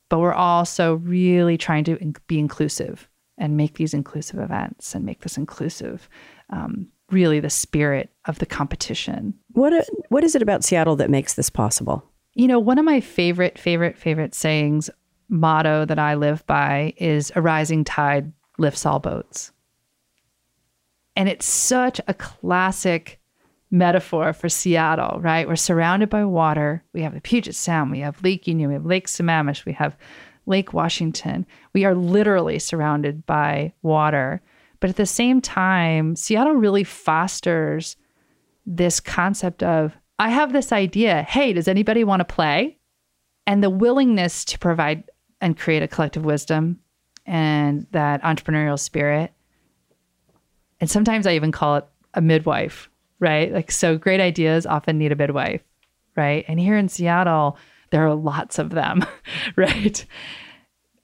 but 0.09 0.21
we're 0.21 0.33
also 0.33 0.95
really 0.95 1.59
trying 1.59 1.83
to 1.83 2.13
be 2.29 2.39
inclusive 2.39 3.09
and 3.39 3.57
make 3.57 3.75
these 3.75 3.93
inclusive 3.93 4.39
events 4.39 4.95
and 4.95 5.05
make 5.05 5.23
this 5.23 5.37
inclusive, 5.37 6.09
um, 6.51 6.87
really 7.11 7.41
the 7.41 7.51
spirit 7.51 8.13
of 8.27 8.39
the 8.39 8.47
competition. 8.47 9.35
What, 9.49 9.73
what 10.11 10.23
is 10.23 10.37
it 10.37 10.43
about 10.43 10.63
Seattle 10.63 10.95
that 10.95 11.11
makes 11.11 11.35
this 11.35 11.51
possible? 11.51 12.09
You 12.35 12.47
know, 12.47 12.61
one 12.61 12.79
of 12.79 12.85
my 12.85 13.01
favorite, 13.01 13.59
favorite, 13.59 13.99
favorite 13.99 14.33
sayings 14.37 14.91
motto 15.29 15.85
that 15.85 15.99
I 15.99 16.15
live 16.15 16.47
by 16.47 16.95
is 16.97 17.33
a 17.35 17.43
rising 17.43 17.85
tide 17.85 18.33
lifts 18.59 18.87
all 18.87 18.99
boats. 18.99 19.53
And 21.17 21.29
it's 21.29 21.47
such 21.47 22.01
a 22.07 22.15
classic 22.15 23.21
metaphor 23.71 24.33
for 24.33 24.49
Seattle, 24.49 25.21
right? 25.21 25.49
We're 25.49 25.57
surrounded 25.57 26.11
by 26.11 26.25
water. 26.25 26.85
We 26.93 27.03
have 27.03 27.15
the 27.15 27.21
Puget 27.21 27.55
Sound, 27.55 27.91
we 27.91 28.01
have 28.01 28.23
Lake 28.23 28.47
Union, 28.47 28.69
we 28.69 28.75
have 28.75 28.87
Lake 28.87 29.07
Sammamish, 29.07 29.65
we 29.65 29.73
have 29.73 29.97
Lake 30.47 30.73
Washington. 30.73 31.47
We 31.73 31.85
are 31.85 31.95
literally 31.95 32.59
surrounded 32.59 33.27
by 33.27 33.73
water. 33.83 34.43
But 34.81 34.91
at 34.91 34.97
the 34.97 35.07
same 35.07 35.41
time, 35.41 36.17
Seattle 36.17 36.55
really 36.55 36.85
fosters 36.85 37.97
this 38.67 39.01
concept 39.01 39.63
of 39.63 39.97
I 40.19 40.31
have 40.31 40.53
this 40.53 40.73
idea. 40.73 41.23
Hey, 41.23 41.53
does 41.53 41.69
anybody 41.69 42.05
want 42.05 42.21
to 42.21 42.25
play? 42.25 42.79
And 43.47 43.63
the 43.63 43.71
willingness 43.71 44.45
to 44.47 44.59
provide 44.59 45.05
and 45.45 45.59
create 45.59 45.83
a 45.83 45.89
collective 45.89 46.25
wisdom 46.25 46.81
and 47.27 47.87
that 47.91 48.23
entrepreneurial 48.23 48.79
spirit. 48.79 49.31
And 50.81 50.91
sometimes 50.91 51.27
I 51.27 51.35
even 51.35 51.53
call 51.53 51.77
it 51.77 51.87
a 52.15 52.23
midwife, 52.23 52.89
right? 53.21 53.53
Like, 53.53 53.71
so 53.71 53.99
great 53.99 54.21
ideas 54.21 54.65
often 54.65 54.97
need 54.97 55.13
a 55.13 55.17
midwife, 55.17 55.63
right? 56.17 56.47
And 56.49 56.59
here 56.59 56.79
in 56.79 56.89
Seattle, 56.89 57.59
there 57.91 58.07
are 58.07 58.15
lots 58.15 58.59
of 58.59 58.71
them, 58.71 59.05
right? 59.57 60.05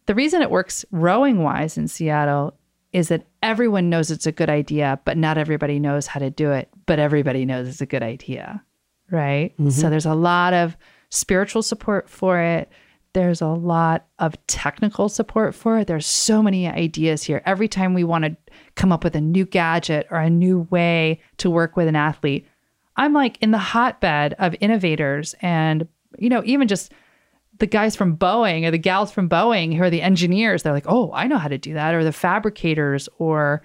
The 0.06 0.14
reason 0.14 0.40
it 0.40 0.50
works 0.50 0.86
rowing 0.90 1.42
wise 1.42 1.76
in 1.76 1.86
Seattle 1.86 2.54
is 2.94 3.08
that 3.08 3.26
everyone 3.42 3.90
knows 3.90 4.10
it's 4.10 4.26
a 4.26 4.32
good 4.32 4.48
idea, 4.48 4.98
but 5.04 5.18
not 5.18 5.36
everybody 5.36 5.78
knows 5.78 6.06
how 6.06 6.18
to 6.18 6.30
do 6.30 6.50
it, 6.50 6.70
but 6.86 6.98
everybody 6.98 7.44
knows 7.44 7.68
it's 7.68 7.82
a 7.82 7.86
good 7.86 8.02
idea, 8.02 8.64
right? 9.10 9.52
Mm-hmm. 9.52 9.68
So 9.68 9.90
there's 9.90 10.06
a 10.06 10.14
lot 10.14 10.54
of 10.54 10.78
spiritual 11.10 11.62
support 11.62 12.08
for 12.08 12.40
it. 12.40 12.70
There's 13.12 13.40
a 13.40 13.48
lot 13.48 14.06
of 14.18 14.36
technical 14.46 15.08
support 15.08 15.54
for 15.54 15.78
it. 15.78 15.88
There's 15.88 16.06
so 16.06 16.42
many 16.42 16.68
ideas 16.68 17.24
here. 17.24 17.42
Every 17.44 17.66
time 17.66 17.92
we 17.92 18.04
want 18.04 18.24
to 18.24 18.36
come 18.76 18.92
up 18.92 19.02
with 19.02 19.16
a 19.16 19.20
new 19.20 19.44
gadget 19.44 20.06
or 20.10 20.18
a 20.18 20.30
new 20.30 20.68
way 20.70 21.20
to 21.38 21.50
work 21.50 21.76
with 21.76 21.88
an 21.88 21.96
athlete, 21.96 22.46
I'm 22.96 23.12
like 23.12 23.36
in 23.40 23.50
the 23.50 23.58
hotbed 23.58 24.34
of 24.38 24.54
innovators 24.60 25.34
and, 25.42 25.88
you 26.18 26.28
know, 26.28 26.42
even 26.44 26.68
just 26.68 26.92
the 27.58 27.66
guys 27.66 27.96
from 27.96 28.16
Boeing 28.16 28.64
or 28.64 28.70
the 28.70 28.78
gals 28.78 29.10
from 29.10 29.28
Boeing 29.28 29.76
who 29.76 29.82
are 29.82 29.90
the 29.90 30.02
engineers. 30.02 30.62
They're 30.62 30.72
like, 30.72 30.88
oh, 30.88 31.10
I 31.12 31.26
know 31.26 31.38
how 31.38 31.48
to 31.48 31.58
do 31.58 31.74
that. 31.74 31.94
Or 31.94 32.04
the 32.04 32.12
fabricators, 32.12 33.08
or 33.18 33.62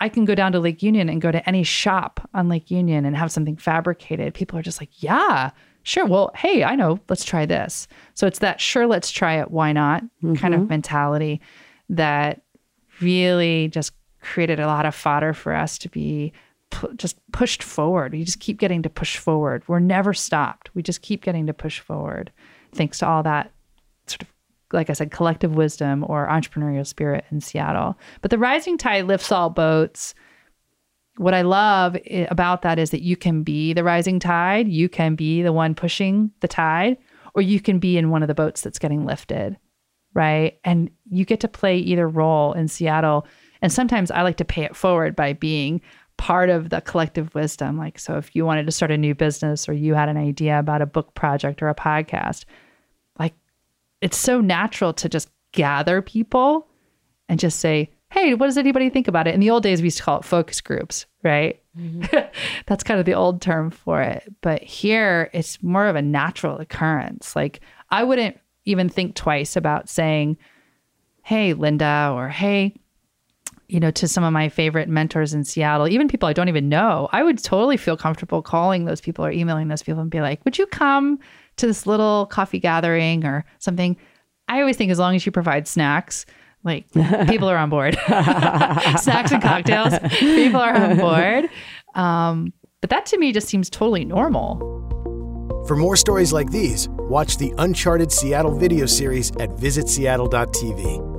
I 0.00 0.08
can 0.08 0.24
go 0.24 0.34
down 0.34 0.52
to 0.52 0.60
Lake 0.60 0.82
Union 0.82 1.08
and 1.08 1.20
go 1.20 1.30
to 1.30 1.46
any 1.48 1.64
shop 1.64 2.28
on 2.32 2.48
Lake 2.48 2.70
Union 2.70 3.04
and 3.04 3.16
have 3.16 3.32
something 3.32 3.56
fabricated. 3.56 4.34
People 4.34 4.58
are 4.58 4.62
just 4.62 4.80
like, 4.80 5.02
yeah, 5.02 5.50
sure, 5.88 6.04
well, 6.04 6.30
hey, 6.34 6.64
I 6.64 6.76
know, 6.76 7.00
let's 7.08 7.24
try 7.24 7.46
this. 7.46 7.88
So 8.14 8.26
it's 8.26 8.40
that 8.40 8.60
sure, 8.60 8.86
let's 8.86 9.10
try 9.10 9.40
it, 9.40 9.50
why 9.50 9.72
not 9.72 10.04
mm-hmm. 10.04 10.34
kind 10.34 10.54
of 10.54 10.60
mm-hmm. 10.60 10.68
mentality 10.68 11.40
that 11.88 12.42
really 13.00 13.68
just 13.68 13.92
created 14.20 14.60
a 14.60 14.66
lot 14.66 14.84
of 14.84 14.94
fodder 14.94 15.32
for 15.32 15.54
us 15.54 15.78
to 15.78 15.88
be 15.88 16.32
just 16.96 17.16
pushed 17.32 17.62
forward. 17.62 18.12
We 18.12 18.24
just 18.24 18.40
keep 18.40 18.58
getting 18.58 18.82
to 18.82 18.90
push 18.90 19.16
forward. 19.16 19.62
We're 19.66 19.78
never 19.78 20.12
stopped. 20.12 20.68
We 20.74 20.82
just 20.82 21.00
keep 21.00 21.22
getting 21.22 21.46
to 21.46 21.54
push 21.54 21.80
forward 21.80 22.30
thanks 22.72 22.98
to 22.98 23.06
all 23.06 23.22
that 23.22 23.50
sort 24.06 24.22
of 24.22 24.28
like 24.70 24.90
I 24.90 24.92
said, 24.92 25.10
collective 25.10 25.54
wisdom 25.54 26.04
or 26.06 26.28
entrepreneurial 26.28 26.86
spirit 26.86 27.24
in 27.30 27.40
Seattle. 27.40 27.98
But 28.20 28.30
the 28.30 28.36
rising 28.36 28.76
tide 28.76 29.06
lifts 29.06 29.32
all 29.32 29.48
boats. 29.48 30.14
What 31.18 31.34
I 31.34 31.42
love 31.42 31.96
about 32.30 32.62
that 32.62 32.78
is 32.78 32.90
that 32.90 33.02
you 33.02 33.16
can 33.16 33.42
be 33.42 33.72
the 33.72 33.84
rising 33.84 34.18
tide, 34.18 34.68
you 34.68 34.88
can 34.88 35.16
be 35.16 35.42
the 35.42 35.52
one 35.52 35.74
pushing 35.74 36.30
the 36.40 36.48
tide, 36.48 36.96
or 37.34 37.42
you 37.42 37.60
can 37.60 37.78
be 37.78 37.98
in 37.98 38.10
one 38.10 38.22
of 38.22 38.28
the 38.28 38.34
boats 38.34 38.62
that's 38.62 38.78
getting 38.78 39.04
lifted, 39.04 39.56
right? 40.14 40.58
And 40.64 40.90
you 41.10 41.24
get 41.24 41.40
to 41.40 41.48
play 41.48 41.76
either 41.78 42.08
role 42.08 42.52
in 42.52 42.68
Seattle. 42.68 43.26
And 43.60 43.72
sometimes 43.72 44.10
I 44.10 44.22
like 44.22 44.36
to 44.36 44.44
pay 44.44 44.62
it 44.62 44.76
forward 44.76 45.16
by 45.16 45.32
being 45.32 45.80
part 46.18 46.50
of 46.50 46.70
the 46.70 46.80
collective 46.80 47.34
wisdom. 47.34 47.76
Like, 47.76 47.98
so 47.98 48.16
if 48.16 48.34
you 48.34 48.44
wanted 48.44 48.66
to 48.66 48.72
start 48.72 48.90
a 48.90 48.96
new 48.96 49.14
business 49.14 49.68
or 49.68 49.72
you 49.72 49.94
had 49.94 50.08
an 50.08 50.16
idea 50.16 50.58
about 50.58 50.82
a 50.82 50.86
book 50.86 51.14
project 51.14 51.62
or 51.62 51.68
a 51.68 51.74
podcast, 51.74 52.44
like, 53.18 53.34
it's 54.00 54.16
so 54.16 54.40
natural 54.40 54.92
to 54.94 55.08
just 55.08 55.28
gather 55.52 56.00
people 56.00 56.68
and 57.28 57.40
just 57.40 57.58
say, 57.58 57.90
hey, 58.10 58.34
what 58.34 58.46
does 58.46 58.58
anybody 58.58 58.88
think 58.90 59.08
about 59.08 59.26
it? 59.26 59.34
In 59.34 59.40
the 59.40 59.50
old 59.50 59.62
days, 59.62 59.80
we 59.80 59.86
used 59.86 59.98
to 59.98 60.02
call 60.02 60.18
it 60.18 60.24
focus 60.24 60.60
groups, 60.60 61.06
right? 61.22 61.60
Mm-hmm. 61.78 62.16
That's 62.66 62.84
kind 62.84 62.98
of 62.98 63.06
the 63.06 63.14
old 63.14 63.42
term 63.42 63.70
for 63.70 64.00
it. 64.02 64.32
But 64.40 64.62
here, 64.62 65.30
it's 65.32 65.62
more 65.62 65.86
of 65.86 65.96
a 65.96 66.02
natural 66.02 66.58
occurrence. 66.58 67.36
Like, 67.36 67.60
I 67.90 68.04
wouldn't 68.04 68.38
even 68.64 68.88
think 68.88 69.14
twice 69.14 69.56
about 69.56 69.88
saying, 69.88 70.38
hey, 71.22 71.52
Linda, 71.52 72.12
or 72.14 72.28
hey, 72.28 72.74
you 73.68 73.80
know, 73.80 73.90
to 73.90 74.08
some 74.08 74.24
of 74.24 74.32
my 74.32 74.48
favorite 74.48 74.88
mentors 74.88 75.34
in 75.34 75.44
Seattle, 75.44 75.88
even 75.88 76.08
people 76.08 76.28
I 76.28 76.32
don't 76.32 76.48
even 76.48 76.70
know, 76.70 77.08
I 77.12 77.22
would 77.22 77.42
totally 77.42 77.76
feel 77.76 77.98
comfortable 77.98 78.40
calling 78.40 78.86
those 78.86 79.00
people 79.00 79.24
or 79.24 79.30
emailing 79.30 79.68
those 79.68 79.82
people 79.82 80.00
and 80.00 80.10
be 80.10 80.22
like, 80.22 80.42
would 80.46 80.56
you 80.56 80.66
come 80.66 81.18
to 81.56 81.66
this 81.66 81.86
little 81.86 82.26
coffee 82.26 82.58
gathering 82.60 83.26
or 83.26 83.44
something? 83.58 83.96
I 84.48 84.60
always 84.60 84.76
think 84.76 84.90
as 84.90 84.98
long 84.98 85.14
as 85.14 85.26
you 85.26 85.32
provide 85.32 85.68
snacks, 85.68 86.24
like 86.68 86.90
people 87.28 87.48
are 87.48 87.56
on 87.56 87.70
board. 87.70 87.96
snacks 88.06 89.32
and 89.32 89.42
cocktails, 89.42 89.94
people 90.18 90.60
are 90.60 90.74
on 90.74 90.96
board. 90.96 91.50
Um, 91.94 92.52
but 92.80 92.90
that 92.90 93.06
to 93.06 93.18
me 93.18 93.32
just 93.32 93.48
seems 93.48 93.68
totally 93.68 94.04
normal. 94.04 94.78
For 95.66 95.76
more 95.76 95.96
stories 95.96 96.32
like 96.32 96.50
these, 96.50 96.88
watch 96.88 97.36
the 97.36 97.52
Uncharted 97.58 98.12
Seattle 98.12 98.56
video 98.56 98.86
series 98.86 99.30
at 99.32 99.50
visitseattle.tv. 99.50 101.18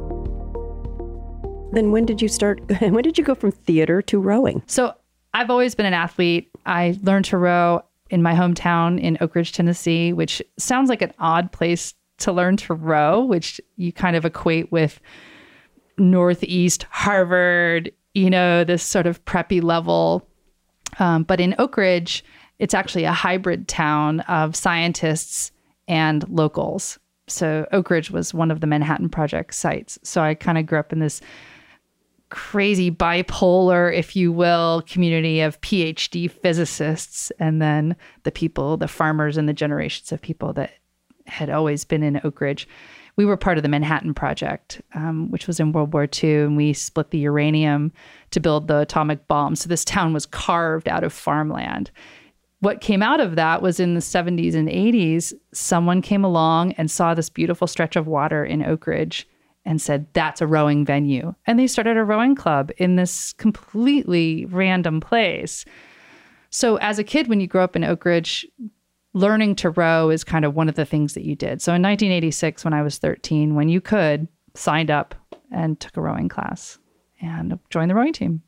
Then 1.71 1.91
when 1.91 2.05
did 2.05 2.21
you 2.21 2.27
start? 2.27 2.61
When 2.81 3.03
did 3.03 3.17
you 3.17 3.23
go 3.23 3.35
from 3.35 3.51
theater 3.51 4.01
to 4.03 4.19
rowing? 4.19 4.63
So 4.65 4.93
I've 5.33 5.49
always 5.49 5.75
been 5.75 5.85
an 5.85 5.93
athlete. 5.93 6.49
I 6.65 6.97
learned 7.03 7.25
to 7.25 7.37
row 7.37 7.83
in 8.09 8.23
my 8.23 8.33
hometown 8.33 8.99
in 8.99 9.17
Oak 9.21 9.35
Ridge, 9.35 9.51
Tennessee, 9.51 10.13
which 10.13 10.41
sounds 10.57 10.89
like 10.89 11.03
an 11.03 11.13
odd 11.19 11.51
place 11.51 11.93
to 12.19 12.31
learn 12.31 12.57
to 12.57 12.73
row, 12.73 13.23
which 13.23 13.61
you 13.75 13.93
kind 13.93 14.15
of 14.15 14.25
equate 14.25 14.71
with 14.71 14.99
Northeast 15.99 16.85
Harvard, 16.89 17.91
you 18.13 18.29
know, 18.29 18.63
this 18.63 18.83
sort 18.83 19.07
of 19.07 19.23
preppy 19.25 19.61
level. 19.61 20.27
Um, 20.97 21.23
but 21.23 21.39
in 21.39 21.55
Oak 21.59 21.77
Ridge, 21.77 22.23
it's 22.57 22.73
actually 22.73 23.05
a 23.05 23.13
hybrid 23.13 23.67
town 23.67 24.21
of 24.21 24.55
scientists 24.55 25.51
and 25.87 26.27
locals. 26.29 26.99
So 27.27 27.67
Oak 27.71 27.89
Ridge 27.89 28.11
was 28.11 28.33
one 28.33 28.51
of 28.51 28.59
the 28.59 28.67
Manhattan 28.67 29.09
Project 29.09 29.53
sites. 29.53 29.99
So 30.03 30.21
I 30.21 30.33
kind 30.33 30.57
of 30.57 30.65
grew 30.65 30.79
up 30.79 30.91
in 30.91 30.99
this 30.99 31.21
crazy 32.29 32.91
bipolar, 32.91 33.93
if 33.93 34.15
you 34.15 34.31
will, 34.31 34.83
community 34.87 35.41
of 35.41 35.59
PhD 35.61 36.29
physicists, 36.29 37.31
and 37.39 37.61
then 37.61 37.95
the 38.23 38.31
people, 38.31 38.77
the 38.77 38.87
farmers, 38.87 39.37
and 39.37 39.49
the 39.49 39.53
generations 39.53 40.11
of 40.11 40.21
people 40.21 40.53
that 40.53 40.71
had 41.25 41.49
always 41.49 41.85
been 41.85 42.03
in 42.03 42.21
Oak 42.23 42.41
Ridge. 42.41 42.67
We 43.19 43.25
were 43.25 43.35
part 43.35 43.57
of 43.57 43.63
the 43.63 43.69
Manhattan 43.69 44.13
Project, 44.13 44.81
um, 44.95 45.29
which 45.29 45.45
was 45.45 45.59
in 45.59 45.73
World 45.73 45.91
War 45.91 46.07
II, 46.23 46.43
and 46.43 46.55
we 46.55 46.71
split 46.71 47.11
the 47.11 47.17
uranium 47.17 47.91
to 48.31 48.39
build 48.39 48.69
the 48.69 48.79
atomic 48.79 49.27
bomb. 49.27 49.57
So 49.57 49.67
this 49.67 49.83
town 49.83 50.13
was 50.13 50.25
carved 50.25 50.87
out 50.87 51.03
of 51.03 51.11
farmland. 51.11 51.91
What 52.61 52.79
came 52.79 53.03
out 53.03 53.19
of 53.19 53.35
that 53.35 53.61
was 53.61 53.77
in 53.77 53.93
the 53.93 53.99
70s 53.99 54.55
and 54.55 54.69
80s, 54.69 55.33
someone 55.51 56.01
came 56.01 56.23
along 56.23 56.71
and 56.77 56.89
saw 56.89 57.13
this 57.13 57.29
beautiful 57.29 57.67
stretch 57.67 57.97
of 57.97 58.07
water 58.07 58.45
in 58.45 58.63
Oak 58.63 58.87
Ridge 58.87 59.27
and 59.65 59.81
said, 59.81 60.07
That's 60.13 60.39
a 60.39 60.47
rowing 60.47 60.85
venue. 60.85 61.35
And 61.45 61.59
they 61.59 61.67
started 61.67 61.97
a 61.97 62.05
rowing 62.05 62.35
club 62.35 62.71
in 62.77 62.95
this 62.95 63.33
completely 63.33 64.45
random 64.45 65.01
place. 65.01 65.65
So, 66.51 66.77
as 66.77 66.99
a 66.99 67.03
kid, 67.03 67.27
when 67.27 67.41
you 67.41 67.47
grow 67.47 67.65
up 67.65 67.75
in 67.75 67.83
Oak 67.83 68.05
Ridge, 68.05 68.47
learning 69.13 69.55
to 69.55 69.69
row 69.71 70.09
is 70.09 70.23
kind 70.23 70.45
of 70.45 70.55
one 70.55 70.69
of 70.69 70.75
the 70.75 70.85
things 70.85 71.13
that 71.13 71.25
you 71.25 71.35
did. 71.35 71.61
So, 71.61 71.71
in 71.71 71.81
1986, 71.81 72.63
when 72.63 72.73
I 72.73 72.81
was 72.81 72.97
13, 72.97 73.55
when 73.55 73.69
you 73.69 73.81
could, 73.81 74.27
signed 74.55 74.91
up 74.91 75.15
and 75.51 75.79
took 75.79 75.97
a 75.97 76.01
rowing 76.01 76.29
class 76.29 76.77
and 77.21 77.57
joined 77.69 77.89
the 77.89 77.95
rowing 77.95 78.13
team. 78.13 78.41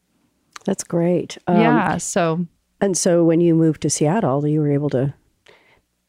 That's 0.66 0.84
great. 0.84 1.38
Um, 1.48 1.60
yeah. 1.60 1.98
So, 1.98 2.46
and 2.80 2.98
so 2.98 3.24
when 3.24 3.42
you 3.42 3.56
moved 3.56 3.82
to 3.82 3.90
Seattle, 3.90 4.48
you 4.48 4.60
were 4.60 4.72
able 4.72 4.90
to 4.92 5.14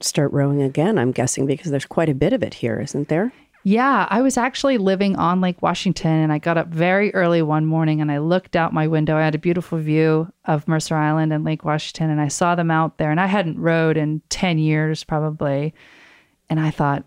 start 0.00 0.32
rowing 0.32 0.62
again, 0.62 0.98
I'm 0.98 1.12
guessing, 1.12 1.46
because 1.46 1.70
there's 1.70 1.86
quite 1.86 2.08
a 2.08 2.14
bit 2.14 2.32
of 2.32 2.42
it 2.42 2.54
here, 2.54 2.80
isn't 2.80 3.08
there? 3.08 3.32
Yeah, 3.64 4.08
I 4.10 4.22
was 4.22 4.36
actually 4.36 4.76
living 4.78 5.14
on 5.16 5.40
Lake 5.40 5.62
Washington 5.62 6.10
and 6.10 6.32
I 6.32 6.38
got 6.38 6.58
up 6.58 6.68
very 6.68 7.14
early 7.14 7.42
one 7.42 7.64
morning 7.64 8.00
and 8.00 8.10
I 8.10 8.18
looked 8.18 8.56
out 8.56 8.72
my 8.72 8.88
window. 8.88 9.16
I 9.16 9.22
had 9.22 9.36
a 9.36 9.38
beautiful 9.38 9.78
view 9.78 10.32
of 10.46 10.66
Mercer 10.66 10.96
Island 10.96 11.32
and 11.32 11.44
Lake 11.44 11.64
Washington 11.64 12.10
and 12.10 12.20
I 12.20 12.26
saw 12.26 12.56
them 12.56 12.72
out 12.72 12.98
there 12.98 13.12
and 13.12 13.20
I 13.20 13.26
hadn't 13.26 13.60
rowed 13.60 13.96
in 13.96 14.20
10 14.30 14.58
years 14.58 15.04
probably. 15.04 15.74
And 16.50 16.58
I 16.58 16.70
thought, 16.70 17.04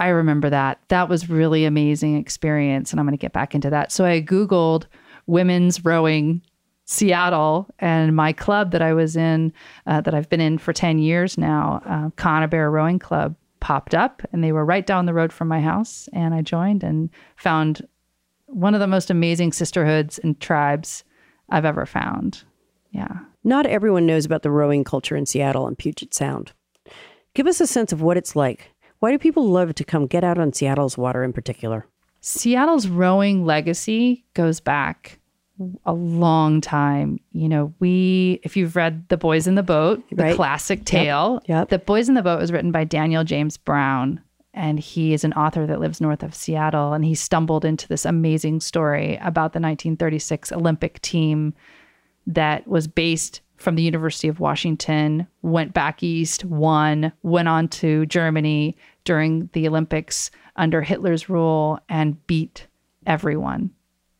I 0.00 0.08
remember 0.08 0.50
that. 0.50 0.80
That 0.88 1.08
was 1.08 1.30
really 1.30 1.64
amazing 1.64 2.16
experience 2.16 2.90
and 2.90 2.98
I'm 2.98 3.06
going 3.06 3.16
to 3.16 3.20
get 3.20 3.32
back 3.32 3.54
into 3.54 3.70
that. 3.70 3.92
So 3.92 4.04
I 4.04 4.20
googled 4.20 4.86
women's 5.26 5.84
rowing 5.84 6.42
Seattle 6.86 7.68
and 7.78 8.16
my 8.16 8.32
club 8.32 8.72
that 8.72 8.82
I 8.82 8.94
was 8.94 9.14
in, 9.14 9.52
uh, 9.86 10.00
that 10.00 10.14
I've 10.14 10.28
been 10.28 10.40
in 10.40 10.58
for 10.58 10.72
10 10.72 10.98
years 10.98 11.36
now, 11.36 11.82
uh, 11.84 12.10
Conibear 12.16 12.72
Rowing 12.72 12.98
Club, 12.98 13.36
popped 13.60 13.94
up 13.94 14.22
and 14.32 14.42
they 14.42 14.52
were 14.52 14.64
right 14.64 14.86
down 14.86 15.06
the 15.06 15.14
road 15.14 15.32
from 15.32 15.48
my 15.48 15.60
house. 15.60 16.08
And 16.12 16.34
I 16.34 16.42
joined 16.42 16.82
and 16.82 17.10
found 17.36 17.86
one 18.46 18.74
of 18.74 18.80
the 18.80 18.86
most 18.86 19.10
amazing 19.10 19.52
sisterhoods 19.52 20.18
and 20.18 20.38
tribes 20.40 21.04
I've 21.50 21.64
ever 21.64 21.86
found. 21.86 22.42
Yeah. 22.90 23.18
Not 23.44 23.66
everyone 23.66 24.06
knows 24.06 24.24
about 24.24 24.42
the 24.42 24.50
rowing 24.50 24.84
culture 24.84 25.16
in 25.16 25.26
Seattle 25.26 25.66
and 25.66 25.76
Puget 25.76 26.14
Sound. 26.14 26.52
Give 27.34 27.46
us 27.46 27.60
a 27.60 27.66
sense 27.66 27.92
of 27.92 28.02
what 28.02 28.16
it's 28.16 28.34
like. 28.34 28.72
Why 28.98 29.12
do 29.12 29.18
people 29.18 29.48
love 29.48 29.74
to 29.76 29.84
come 29.84 30.06
get 30.06 30.24
out 30.24 30.38
on 30.38 30.52
Seattle's 30.52 30.98
water 30.98 31.22
in 31.22 31.32
particular? 31.32 31.86
Seattle's 32.20 32.88
rowing 32.88 33.44
legacy 33.44 34.24
goes 34.34 34.58
back 34.58 35.17
a 35.84 35.92
long 35.92 36.60
time. 36.60 37.18
You 37.32 37.48
know, 37.48 37.74
we, 37.80 38.40
if 38.42 38.56
you've 38.56 38.76
read 38.76 39.08
The 39.08 39.16
Boys 39.16 39.46
in 39.46 39.54
the 39.54 39.62
Boat, 39.62 40.02
the 40.10 40.24
right. 40.24 40.36
classic 40.36 40.84
tale, 40.84 41.40
yep. 41.46 41.60
Yep. 41.60 41.68
The 41.70 41.78
Boys 41.78 42.08
in 42.08 42.14
the 42.14 42.22
Boat 42.22 42.40
was 42.40 42.52
written 42.52 42.72
by 42.72 42.84
Daniel 42.84 43.24
James 43.24 43.56
Brown. 43.56 44.20
And 44.54 44.80
he 44.80 45.12
is 45.12 45.24
an 45.24 45.34
author 45.34 45.66
that 45.66 45.78
lives 45.78 46.00
north 46.00 46.22
of 46.22 46.34
Seattle. 46.34 46.92
And 46.92 47.04
he 47.04 47.14
stumbled 47.14 47.64
into 47.64 47.86
this 47.86 48.04
amazing 48.04 48.60
story 48.60 49.16
about 49.16 49.52
the 49.52 49.60
1936 49.60 50.52
Olympic 50.52 51.00
team 51.00 51.54
that 52.26 52.66
was 52.66 52.88
based 52.88 53.40
from 53.56 53.74
the 53.74 53.82
University 53.82 54.28
of 54.28 54.40
Washington, 54.40 55.26
went 55.42 55.74
back 55.74 56.02
east, 56.02 56.44
won, 56.44 57.12
went 57.22 57.48
on 57.48 57.68
to 57.68 58.06
Germany 58.06 58.76
during 59.04 59.48
the 59.52 59.66
Olympics 59.66 60.30
under 60.56 60.82
Hitler's 60.82 61.28
rule, 61.28 61.78
and 61.88 62.24
beat 62.26 62.66
everyone 63.06 63.70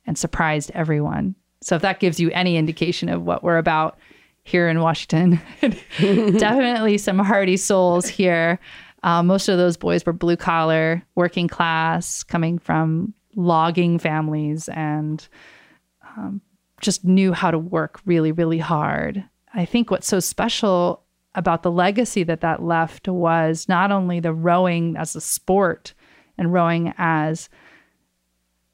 and 0.08 0.18
surprised 0.18 0.72
everyone. 0.74 1.36
So 1.60 1.76
if 1.76 1.82
that 1.82 2.00
gives 2.00 2.18
you 2.18 2.30
any 2.30 2.56
indication 2.56 3.08
of 3.10 3.22
what 3.22 3.44
we're 3.44 3.58
about 3.58 3.98
here 4.42 4.68
in 4.68 4.80
Washington, 4.80 5.40
definitely 5.60 6.96
some 6.98 7.18
hardy 7.18 7.58
souls 7.58 8.08
here. 8.08 8.58
Uh, 9.02 9.22
most 9.22 9.48
of 9.48 9.58
those 9.58 9.76
boys 9.76 10.04
were 10.04 10.14
blue 10.14 10.36
collar, 10.36 11.02
working 11.14 11.46
class, 11.46 12.22
coming 12.22 12.58
from 12.58 13.12
logging 13.36 13.98
families, 13.98 14.68
and 14.70 15.28
um, 16.16 16.40
just 16.80 17.04
knew 17.04 17.32
how 17.32 17.50
to 17.50 17.58
work 17.58 18.00
really, 18.06 18.32
really 18.32 18.58
hard. 18.58 19.22
I 19.52 19.66
think 19.66 19.90
what's 19.90 20.08
so 20.08 20.20
special 20.20 21.04
about 21.34 21.62
the 21.62 21.70
legacy 21.70 22.22
that 22.24 22.40
that 22.40 22.62
left 22.62 23.08
was 23.08 23.68
not 23.68 23.92
only 23.92 24.20
the 24.20 24.32
rowing 24.32 24.96
as 24.96 25.14
a 25.14 25.20
sport 25.20 25.92
and 26.38 26.52
rowing 26.52 26.94
as 26.96 27.50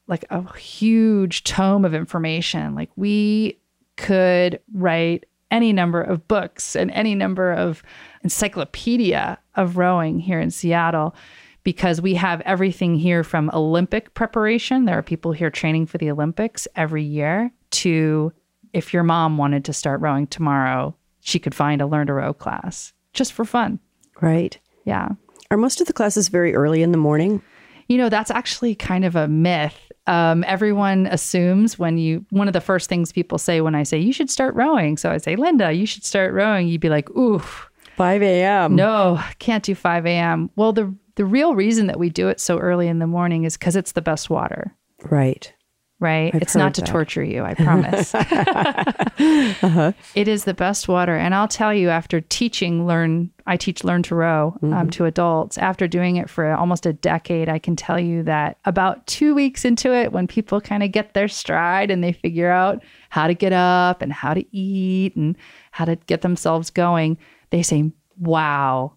like 0.07 0.25
a 0.29 0.57
huge 0.57 1.43
tome 1.43 1.85
of 1.85 1.93
information. 1.93 2.75
Like 2.75 2.89
we 2.95 3.59
could 3.97 4.59
write 4.73 5.25
any 5.51 5.71
number 5.71 6.01
of 6.01 6.27
books 6.27 6.75
and 6.75 6.91
any 6.91 7.15
number 7.15 7.53
of 7.53 7.83
encyclopedia 8.23 9.37
of 9.55 9.77
rowing 9.77 10.19
here 10.19 10.39
in 10.39 10.51
Seattle 10.51 11.15
because 11.63 12.01
we 12.01 12.13
have 12.15 12.41
everything 12.41 12.95
here 12.95 13.23
from 13.23 13.49
Olympic 13.53 14.13
preparation. 14.13 14.85
There 14.85 14.97
are 14.97 15.03
people 15.03 15.31
here 15.31 15.49
training 15.49 15.87
for 15.87 15.97
the 15.97 16.11
Olympics 16.11 16.67
every 16.75 17.03
year 17.03 17.51
to 17.71 18.31
if 18.73 18.93
your 18.93 19.03
mom 19.03 19.37
wanted 19.37 19.65
to 19.65 19.73
start 19.73 20.01
rowing 20.01 20.27
tomorrow, 20.27 20.95
she 21.21 21.39
could 21.39 21.55
find 21.55 21.81
a 21.81 21.87
learn 21.87 22.07
to 22.07 22.13
row 22.13 22.33
class 22.33 22.93
just 23.13 23.33
for 23.33 23.45
fun. 23.45 23.79
Right. 24.21 24.57
Yeah. 24.83 25.09
Are 25.49 25.57
most 25.57 25.81
of 25.81 25.87
the 25.87 25.93
classes 25.93 26.27
very 26.27 26.53
early 26.53 26.83
in 26.83 26.91
the 26.91 26.97
morning? 26.97 27.41
You 27.87 27.97
know, 27.97 28.09
that's 28.09 28.31
actually 28.31 28.75
kind 28.75 29.05
of 29.05 29.15
a 29.15 29.27
myth. 29.27 29.77
Um, 30.07 30.43
everyone 30.47 31.07
assumes 31.07 31.79
when 31.79 31.97
you, 31.97 32.25
one 32.29 32.47
of 32.47 32.53
the 32.53 32.61
first 32.61 32.89
things 32.89 33.11
people 33.11 33.37
say 33.37 33.61
when 33.61 33.73
I 33.75 33.83
say, 33.83 33.97
you 33.97 34.13
should 34.13 34.29
start 34.29 34.53
rowing. 34.55 34.97
So 34.97 35.11
I 35.11 35.17
say, 35.17 35.35
Linda, 35.35 35.71
you 35.71 35.85
should 35.85 36.03
start 36.03 36.33
rowing. 36.33 36.67
You'd 36.67 36.81
be 36.81 36.89
like, 36.89 37.09
oof. 37.11 37.69
5 37.97 38.21
a.m. 38.21 38.75
No, 38.75 39.19
can't 39.39 39.63
do 39.63 39.73
5 39.73 40.05
a.m. 40.05 40.49
Well, 40.55 40.73
the, 40.73 40.93
the 41.15 41.25
real 41.25 41.55
reason 41.55 41.87
that 41.87 41.97
we 41.97 42.09
do 42.09 42.27
it 42.27 42.39
so 42.39 42.57
early 42.59 42.87
in 42.87 42.99
the 42.99 43.07
morning 43.07 43.45
is 43.45 43.57
because 43.57 43.75
it's 43.75 43.93
the 43.93 44.01
best 44.01 44.29
water, 44.29 44.75
Right. 45.09 45.51
right? 45.99 46.35
I've 46.35 46.41
it's 46.41 46.55
not 46.55 46.73
to 46.75 46.81
that. 46.81 46.87
torture 46.87 47.23
you, 47.23 47.43
I 47.43 47.53
promise. 47.53 48.13
It 49.17 50.27
is 50.27 50.43
the 50.43 50.53
best 50.53 50.87
water. 50.87 51.15
And 51.15 51.33
I'll 51.33 51.47
tell 51.47 51.73
you, 51.73 51.89
after 51.89 52.21
teaching, 52.21 52.85
learn, 52.85 53.31
I 53.47 53.57
teach 53.57 53.83
learn 53.83 54.01
to 54.03 54.15
row 54.15 54.57
um, 54.63 54.89
to 54.91 55.05
adults. 55.05 55.57
After 55.57 55.87
doing 55.87 56.15
it 56.15 56.29
for 56.29 56.51
almost 56.53 56.87
a 56.87 56.93
decade, 56.93 57.47
I 57.47 57.59
can 57.59 57.75
tell 57.75 57.99
you 57.99 58.23
that 58.23 58.57
about 58.65 59.05
two 59.05 59.35
weeks 59.35 59.65
into 59.65 59.93
it, 59.93 60.11
when 60.11 60.25
people 60.25 60.59
kind 60.59 60.81
of 60.81 60.91
get 60.91 61.13
their 61.13 61.27
stride 61.27 61.91
and 61.91 62.03
they 62.03 62.11
figure 62.11 62.49
out 62.49 62.81
how 63.09 63.27
to 63.27 63.35
get 63.35 63.53
up 63.53 64.01
and 64.01 64.11
how 64.11 64.33
to 64.33 64.45
eat 64.55 65.15
and 65.15 65.35
how 65.71 65.85
to 65.85 65.95
get 66.07 66.21
themselves 66.21 66.71
going, 66.71 67.17
they 67.51 67.61
say, 67.61 67.91
Wow, 68.17 68.93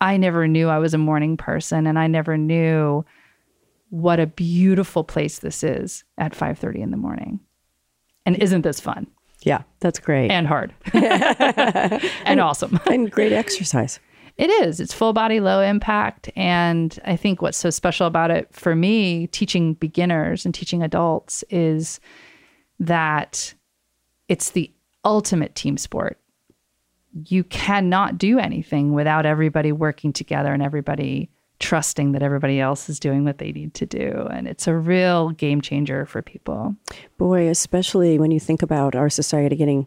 I 0.00 0.16
never 0.16 0.48
knew 0.48 0.68
I 0.68 0.78
was 0.78 0.94
a 0.94 0.98
morning 0.98 1.36
person 1.36 1.86
and 1.86 1.96
I 1.96 2.08
never 2.08 2.36
knew 2.36 3.04
what 3.90 4.18
a 4.18 4.26
beautiful 4.26 5.04
place 5.04 5.38
this 5.38 5.62
is 5.62 6.02
at 6.18 6.32
5:30 6.32 6.80
in 6.80 6.90
the 6.90 6.96
morning. 6.96 7.40
And 8.26 8.36
isn't 8.36 8.62
this 8.62 8.80
fun? 8.80 9.06
Yeah, 9.44 9.62
that's 9.80 9.98
great. 9.98 10.30
and 10.30 10.46
hard 10.46 10.72
and 10.92 12.40
awesome. 12.40 12.78
and 12.90 13.10
great 13.10 13.32
exercise. 13.32 13.98
It 14.38 14.48
is. 14.48 14.80
It's 14.80 14.94
full 14.94 15.12
body, 15.12 15.40
low 15.40 15.60
impact. 15.60 16.30
And 16.36 16.98
I 17.04 17.16
think 17.16 17.42
what's 17.42 17.58
so 17.58 17.68
special 17.70 18.06
about 18.06 18.30
it 18.30 18.48
for 18.52 18.74
me, 18.74 19.26
teaching 19.26 19.74
beginners 19.74 20.46
and 20.46 20.54
teaching 20.54 20.82
adults, 20.82 21.44
is 21.50 22.00
that 22.80 23.52
it's 24.28 24.50
the 24.50 24.70
ultimate 25.04 25.54
team 25.54 25.76
sport. 25.76 26.18
You 27.26 27.44
cannot 27.44 28.16
do 28.16 28.38
anything 28.38 28.94
without 28.94 29.26
everybody 29.26 29.70
working 29.70 30.12
together 30.14 30.52
and 30.54 30.62
everybody 30.62 31.28
trusting 31.62 32.12
that 32.12 32.22
everybody 32.22 32.60
else 32.60 32.90
is 32.90 33.00
doing 33.00 33.24
what 33.24 33.38
they 33.38 33.52
need 33.52 33.72
to 33.74 33.86
do. 33.86 34.26
And 34.30 34.46
it's 34.46 34.66
a 34.66 34.74
real 34.76 35.30
game 35.30 35.60
changer 35.60 36.04
for 36.04 36.20
people. 36.20 36.76
Boy, 37.16 37.48
especially 37.48 38.18
when 38.18 38.30
you 38.30 38.40
think 38.40 38.62
about 38.62 38.94
our 38.94 39.08
society 39.08 39.56
getting 39.56 39.86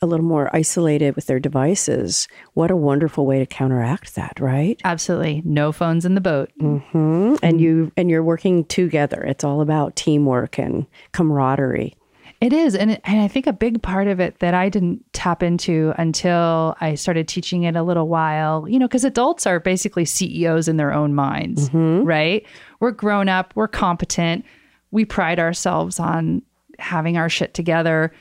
a 0.00 0.06
little 0.06 0.24
more 0.24 0.48
isolated 0.54 1.16
with 1.16 1.26
their 1.26 1.40
devices, 1.40 2.28
what 2.54 2.70
a 2.70 2.76
wonderful 2.76 3.26
way 3.26 3.38
to 3.40 3.46
counteract 3.46 4.14
that, 4.14 4.38
right? 4.40 4.80
Absolutely. 4.84 5.42
No 5.44 5.72
phones 5.72 6.04
in 6.04 6.14
the 6.14 6.20
boat. 6.20 6.50
hmm 6.58 7.34
And 7.42 7.60
you 7.60 7.92
and 7.96 8.08
you're 8.08 8.22
working 8.22 8.64
together. 8.64 9.22
It's 9.22 9.44
all 9.44 9.60
about 9.60 9.96
teamwork 9.96 10.58
and 10.58 10.86
camaraderie. 11.12 11.96
It 12.40 12.52
is. 12.52 12.74
And, 12.74 12.92
it- 12.92 13.00
and 13.04 13.20
I 13.20 13.28
think 13.28 13.46
a 13.46 13.52
big 13.52 13.82
part 13.82 14.08
of 14.08 14.20
it 14.20 14.38
that 14.40 14.54
I 14.54 14.68
didn't 14.68 15.04
tap 15.12 15.42
into 15.42 15.94
until 15.96 16.76
I 16.80 16.94
started 16.94 17.28
teaching 17.28 17.62
it 17.62 17.76
a 17.76 17.82
little 17.82 18.08
while, 18.08 18.68
you 18.68 18.78
know, 18.78 18.86
because 18.86 19.04
adults 19.04 19.46
are 19.46 19.60
basically 19.60 20.04
CEOs 20.04 20.68
in 20.68 20.76
their 20.76 20.92
own 20.92 21.14
minds, 21.14 21.68
mm-hmm. 21.70 22.04
right? 22.04 22.44
We're 22.80 22.90
grown 22.90 23.28
up, 23.28 23.52
we're 23.54 23.68
competent, 23.68 24.44
we 24.90 25.04
pride 25.04 25.38
ourselves 25.38 25.98
on 25.98 26.42
having 26.78 27.16
our 27.16 27.28
shit 27.28 27.54
together. 27.54 28.12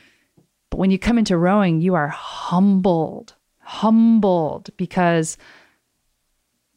But 0.70 0.78
when 0.78 0.92
you 0.92 1.00
come 1.00 1.18
into 1.18 1.38
rowing, 1.38 1.82
you 1.82 1.96
are 1.96 2.08
humbled, 2.08 3.36
humbled 3.60 4.70
because 4.78 5.38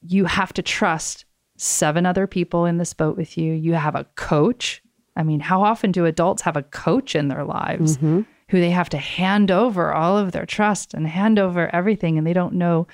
you 0.03 0.25
have 0.25 0.53
to 0.55 0.63
trust 0.63 1.25
seven 1.57 2.07
other 2.07 2.27
people 2.27 2.65
in 2.65 2.79
this 2.79 2.95
boat 2.95 3.17
with 3.17 3.37
you. 3.37 3.53
You 3.53 3.75
have 3.75 3.95
a 3.95 4.05
coach. 4.15 4.83
I 5.19 5.25
mean, 5.25 5.41
how 5.41 5.63
often 5.63 5.91
do 5.91 6.07
adults 6.07 6.43
have 6.43 6.57
a 6.57 6.63
coach 6.63 7.15
in 7.17 7.29
their 7.29 7.45
lives 7.45 7.97
mm-hmm. 7.97 8.23
who 8.49 8.61
they 8.61 8.71
have 8.71 8.89
to 8.91 8.99
hand 8.99 9.51
over 9.51 9.93
all 9.93 10.17
of 10.17 10.33
their 10.33 10.47
trust 10.47 10.95
and 10.95 11.07
hand 11.07 11.39
over 11.39 11.75
everything 11.75 12.17
and 12.17 12.27
they 12.27 12.33
don't 12.33 12.55
know 12.55 12.87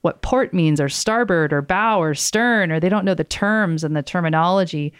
what 0.00 0.22
port 0.22 0.54
means 0.54 0.80
or 0.80 0.88
starboard 0.88 1.52
or 1.52 1.60
bow 1.60 2.00
or 2.00 2.14
stern 2.14 2.72
or 2.72 2.80
they 2.80 2.88
don't 2.88 3.04
know 3.04 3.14
the 3.14 3.22
terms 3.22 3.84
and 3.84 3.94
the 3.94 4.02
terminology. 4.02 4.92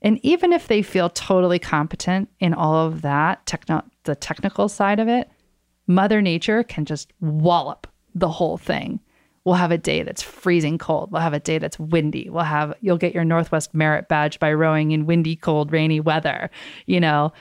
And 0.00 0.18
even 0.22 0.52
if 0.52 0.66
they 0.66 0.80
feel 0.80 1.10
totally 1.10 1.58
competent 1.58 2.30
in 2.40 2.54
all 2.54 2.74
of 2.74 3.02
that, 3.02 3.44
techno- 3.46 3.84
the 4.04 4.14
technical 4.14 4.68
side 4.68 5.00
of 5.00 5.08
it, 5.08 5.30
Mother 5.86 6.22
Nature 6.22 6.62
can 6.62 6.86
just 6.86 7.12
wallop 7.20 7.86
the 8.14 8.28
whole 8.28 8.56
thing. 8.56 9.00
We'll 9.44 9.56
have 9.56 9.70
a 9.70 9.78
day 9.78 10.02
that's 10.02 10.22
freezing 10.22 10.78
cold. 10.78 11.10
We'll 11.10 11.20
have 11.20 11.34
a 11.34 11.40
day 11.40 11.58
that's 11.58 11.78
windy. 11.78 12.30
We'll 12.30 12.44
have 12.44 12.74
you'll 12.80 12.96
get 12.96 13.14
your 13.14 13.24
Northwest 13.24 13.74
Merit 13.74 14.08
badge 14.08 14.38
by 14.38 14.52
rowing 14.52 14.92
in 14.92 15.06
windy, 15.06 15.36
cold, 15.36 15.70
rainy 15.70 16.00
weather, 16.00 16.50
you 16.86 17.00
know. 17.00 17.32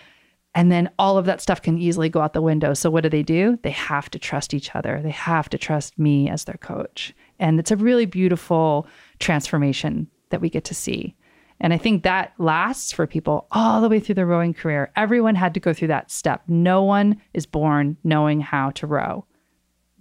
And 0.56 0.72
then 0.72 0.89
all 1.00 1.18
of 1.18 1.26
that 1.26 1.42
stuff 1.42 1.62
can 1.62 1.78
easily 1.78 2.10
go 2.10 2.22
out 2.22 2.34
the 2.34 2.42
window. 2.42 2.74
So 2.74 2.92
what 2.92 3.02
do 3.02 3.10
they 3.10 3.24
do? 3.24 3.58
They 3.63 3.72
have 3.72 4.12
to 4.12 4.20
trust 4.20 4.54
each 4.54 4.76
other. 4.76 5.02
They 5.02 5.12
have 5.12 5.50
to 5.50 5.58
trust 5.58 5.98
me 5.98 6.30
as 6.30 6.44
their 6.44 6.58
coach. 6.58 7.13
And 7.39 7.60
it's 7.60 7.72
a 7.72 7.76
really 7.76 8.06
beautiful 8.06 8.88
transformation 9.20 10.08
that 10.30 10.42
we 10.42 10.50
get 10.50 10.63
to 10.66 10.76
see. 10.76 11.16
And 11.60 11.74
I 11.74 11.78
think 11.78 12.04
that 12.04 12.34
lasts 12.38 12.92
for 12.92 13.08
people 13.08 13.48
all 13.52 13.82
the 13.82 13.89
way 13.89 14.00
through 14.00 14.16
their 14.16 14.26
rowing 14.26 14.54
career. 14.54 14.92
Everyone 14.96 15.36
had 15.36 15.54
to 15.54 15.60
go 15.60 15.74
through 15.74 15.88
that 15.88 16.12
step. 16.12 16.44
No 16.48 16.84
one 16.84 17.22
is 17.34 17.46
born 17.46 17.98
knowing 18.04 18.42
how 18.42 18.72
to 18.72 18.86
row. 18.86 19.26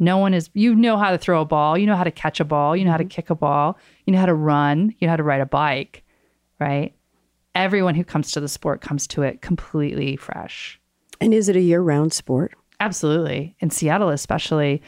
No 0.03 0.19
one 0.19 0.35
is, 0.35 0.51
you 0.53 0.75
know 0.75 0.97
how 0.99 1.13
to 1.13 1.17
throw 1.17 1.43
a 1.43 1.45
ball, 1.45 1.79
you 1.79 1.87
know 1.87 1.95
how 1.95 2.03
to 2.03 2.11
catch 2.11 2.41
a 2.41 2.45
ball, 2.45 2.77
you 2.77 2.85
know 2.85 2.91
how 2.91 2.97
to 2.97 3.05
kick 3.05 3.31
a 3.31 3.37
ball, 3.37 3.79
you 4.05 4.13
know 4.13 4.19
how 4.19 4.27
to 4.27 4.35
run, 4.35 4.93
you 4.99 5.07
know 5.07 5.13
how 5.13 5.17
to 5.17 5.23
ride 5.23 5.41
a 5.41 5.47
bike, 5.47 6.03
right? 6.59 6.93
Everyone 7.55 7.95
who 7.95 8.03
comes 8.03 8.33
to 8.33 8.41
the 8.41 8.49
sport 8.49 8.81
comes 8.81 9.07
to 9.07 9.23
it 9.23 9.43
completely 9.43 10.17
fresh. 10.17 10.81
And 11.21 11.33
is 11.33 11.49
it 11.49 11.55
a 11.55 11.61
year-round 11.61 12.13
sport? 12.13 12.57
Absolutely. 12.81 13.55
In 13.61 13.71
Seattle, 13.71 14.09
especially 14.09 14.83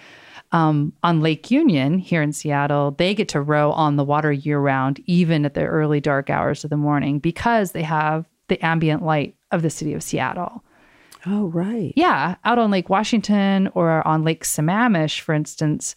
um, 0.51 0.93
on 1.05 1.21
Lake 1.21 1.49
Union 1.49 1.99
here 2.01 2.21
in 2.21 2.33
Seattle, 2.33 2.91
they 2.91 3.15
get 3.15 3.29
to 3.29 3.41
row 3.41 3.71
on 3.71 3.95
the 3.95 4.03
water 4.03 4.33
year 4.33 4.59
round, 4.59 5.01
even 5.07 5.45
at 5.45 5.55
the 5.55 5.65
early 5.65 6.01
dark 6.01 6.29
hours 6.29 6.65
of 6.65 6.71
the 6.71 6.77
morning, 6.77 7.21
because 7.21 7.71
they 7.71 7.85
have 7.85 8.29
the 8.49 8.61
ambient 8.67 9.05
light 9.05 9.37
of 9.53 9.63
the 9.63 9.71
city 9.71 9.95
of 9.95 10.03
Seattle. 10.03 10.65
Oh, 11.27 11.47
right. 11.47 11.93
Yeah, 11.97 12.37
out 12.45 12.59
on 12.59 12.71
Lake 12.71 12.91
Washington 12.91 13.71
or 13.75 14.07
on 14.07 14.25
Lake 14.25 14.45
Sammamish, 14.45 15.21
for 15.21 15.35
instance, 15.35 15.97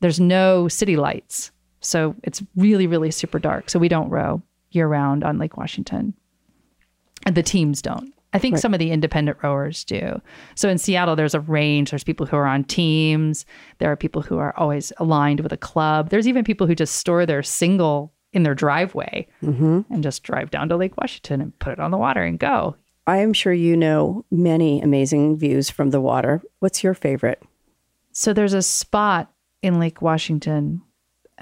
there's 0.00 0.20
no 0.20 0.68
city 0.68 0.96
lights. 0.96 1.50
So 1.80 2.14
it's 2.22 2.42
really, 2.56 2.86
really 2.86 3.10
super 3.10 3.38
dark. 3.38 3.70
So 3.70 3.78
we 3.78 3.88
don't 3.88 4.10
row 4.10 4.42
year 4.70 4.86
round 4.86 5.24
on 5.24 5.38
Lake 5.38 5.56
Washington. 5.56 6.14
And 7.26 7.34
the 7.34 7.42
teams 7.42 7.82
don't. 7.82 8.14
I 8.32 8.38
think 8.38 8.58
some 8.58 8.72
of 8.72 8.78
the 8.78 8.92
independent 8.92 9.38
rowers 9.42 9.82
do. 9.82 10.20
So 10.54 10.68
in 10.68 10.78
Seattle, 10.78 11.16
there's 11.16 11.34
a 11.34 11.40
range. 11.40 11.90
There's 11.90 12.04
people 12.04 12.26
who 12.26 12.36
are 12.36 12.46
on 12.46 12.62
teams. 12.62 13.44
There 13.78 13.90
are 13.90 13.96
people 13.96 14.22
who 14.22 14.38
are 14.38 14.54
always 14.56 14.92
aligned 14.98 15.40
with 15.40 15.52
a 15.52 15.56
club. 15.56 16.10
There's 16.10 16.28
even 16.28 16.44
people 16.44 16.68
who 16.68 16.76
just 16.76 16.94
store 16.94 17.26
their 17.26 17.42
single 17.42 18.12
in 18.32 18.44
their 18.44 18.54
driveway 18.54 19.26
mm-hmm. 19.42 19.80
and 19.92 20.02
just 20.04 20.22
drive 20.22 20.50
down 20.50 20.68
to 20.68 20.76
Lake 20.76 20.96
Washington 20.96 21.40
and 21.40 21.58
put 21.58 21.72
it 21.72 21.80
on 21.80 21.90
the 21.90 21.98
water 21.98 22.22
and 22.22 22.38
go. 22.38 22.76
I 23.10 23.16
am 23.16 23.32
sure 23.32 23.52
you 23.52 23.76
know 23.76 24.24
many 24.30 24.80
amazing 24.80 25.36
views 25.36 25.68
from 25.68 25.90
the 25.90 26.00
water. 26.00 26.42
What's 26.60 26.84
your 26.84 26.94
favorite? 26.94 27.42
So 28.12 28.32
there's 28.32 28.52
a 28.52 28.62
spot 28.62 29.32
in 29.62 29.80
Lake 29.80 30.00
Washington. 30.00 30.82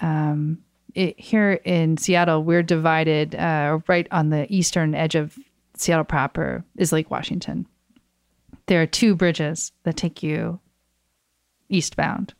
Um, 0.00 0.64
it, 0.94 1.20
here 1.20 1.60
in 1.66 1.98
Seattle, 1.98 2.42
we're 2.42 2.62
divided 2.62 3.34
uh, 3.34 3.80
right 3.86 4.08
on 4.10 4.30
the 4.30 4.46
eastern 4.48 4.94
edge 4.94 5.14
of 5.14 5.38
Seattle 5.76 6.06
proper 6.06 6.64
is 6.78 6.90
Lake 6.90 7.10
Washington. 7.10 7.66
There 8.64 8.80
are 8.80 8.86
two 8.86 9.14
bridges 9.14 9.72
that 9.82 9.98
take 9.98 10.22
you 10.22 10.60
eastbound. 11.68 12.32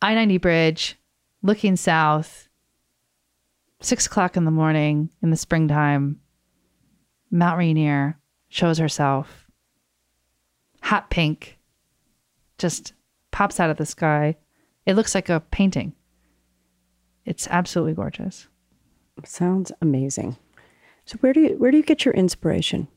I 0.00 0.14
90 0.14 0.38
bridge, 0.38 0.96
looking 1.42 1.76
south, 1.76 2.48
six 3.82 4.06
o'clock 4.06 4.38
in 4.38 4.46
the 4.46 4.50
morning 4.50 5.10
in 5.20 5.28
the 5.28 5.36
springtime, 5.36 6.18
Mount 7.30 7.58
Rainier 7.58 8.18
shows 8.48 8.78
herself, 8.78 9.46
hot 10.82 11.10
pink, 11.10 11.58
just 12.58 12.92
pops 13.30 13.60
out 13.60 13.70
of 13.70 13.76
the 13.76 13.86
sky. 13.86 14.36
It 14.86 14.94
looks 14.94 15.14
like 15.14 15.28
a 15.28 15.40
painting. 15.40 15.92
It's 17.24 17.48
absolutely 17.48 17.94
gorgeous. 17.94 18.48
Sounds 19.24 19.72
amazing. 19.82 20.36
So 21.04 21.18
where 21.18 21.32
do 21.32 21.40
you 21.40 21.56
where 21.58 21.70
do 21.70 21.76
you 21.76 21.82
get 21.82 22.04
your 22.04 22.14
inspiration? 22.14 22.88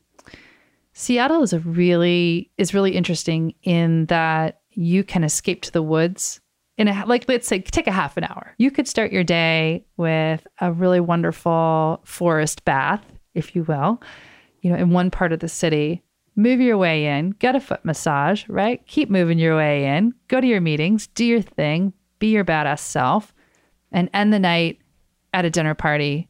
Seattle 0.94 1.44
is 1.44 1.54
a 1.54 1.60
really 1.60 2.52
is 2.58 2.74
really 2.74 2.96
interesting 2.96 3.54
in 3.64 4.06
that 4.08 4.62
you 4.72 5.04
can 5.04 5.24
escape 5.24 5.62
to 5.64 5.72
the 5.72 5.84
woods 5.84 6.42
in 6.78 6.88
a 6.88 7.06
like 7.06 7.26
let's 7.28 7.48
say 7.48 7.60
take 7.60 7.88
a 7.88 7.92
half 7.92 8.18
an 8.18 8.24
hour. 8.24 8.54
You 8.58 8.72
could 8.72 8.88
start 8.88 9.12
your 9.12 9.24
day 9.24 9.86
with 9.98 10.46
a 10.60 10.72
really 10.72 11.00
wonderful 11.00 12.02
forest 12.04 12.66
bath, 12.66 13.04
if 13.34 13.56
you 13.56 13.64
will, 13.64 14.02
you 14.62 14.72
know, 14.72 14.78
in 14.78 14.92
one 14.92 15.12
part 15.12 15.32
of 15.32 15.40
the 15.40 15.50
city. 15.50 16.04
Move 16.36 16.62
your 16.62 16.78
way 16.78 17.06
in, 17.06 17.32
get 17.32 17.56
a 17.56 17.60
foot 17.60 17.84
massage, 17.84 18.48
right? 18.48 18.86
Keep 18.88 19.10
moving 19.10 19.40
your 19.40 19.58
way 19.58 19.86
in, 19.86 20.14
go 20.30 20.40
to 20.40 20.48
your 20.48 20.62
meetings, 20.62 21.08
do 21.08 21.26
your 21.26 21.42
thing, 21.42 21.92
be 22.20 22.28
your 22.28 22.46
badass 22.46 22.80
self, 22.80 23.34
and 23.92 24.10
end 24.14 24.32
the 24.32 24.40
night 24.40 24.80
at 25.34 25.46
a 25.46 25.50
dinner 25.50 25.74
party 25.74 26.30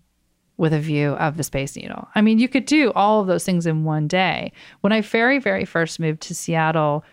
with 0.58 0.74
a 0.74 0.80
view 0.80 1.12
of 1.12 1.38
the 1.38 1.44
Space 1.44 1.76
Needle. 1.76 2.08
I 2.16 2.22
mean, 2.22 2.40
you 2.40 2.50
could 2.50 2.66
do 2.66 2.92
all 2.94 3.22
of 3.22 3.28
those 3.28 3.46
things 3.46 3.66
in 3.66 3.84
one 3.84 4.08
day. 4.08 4.52
When 4.82 4.92
I 4.92 5.02
very, 5.02 5.40
very 5.40 5.64
first 5.64 6.00
moved 6.00 6.22
to 6.24 6.36
Seattle, 6.36 7.04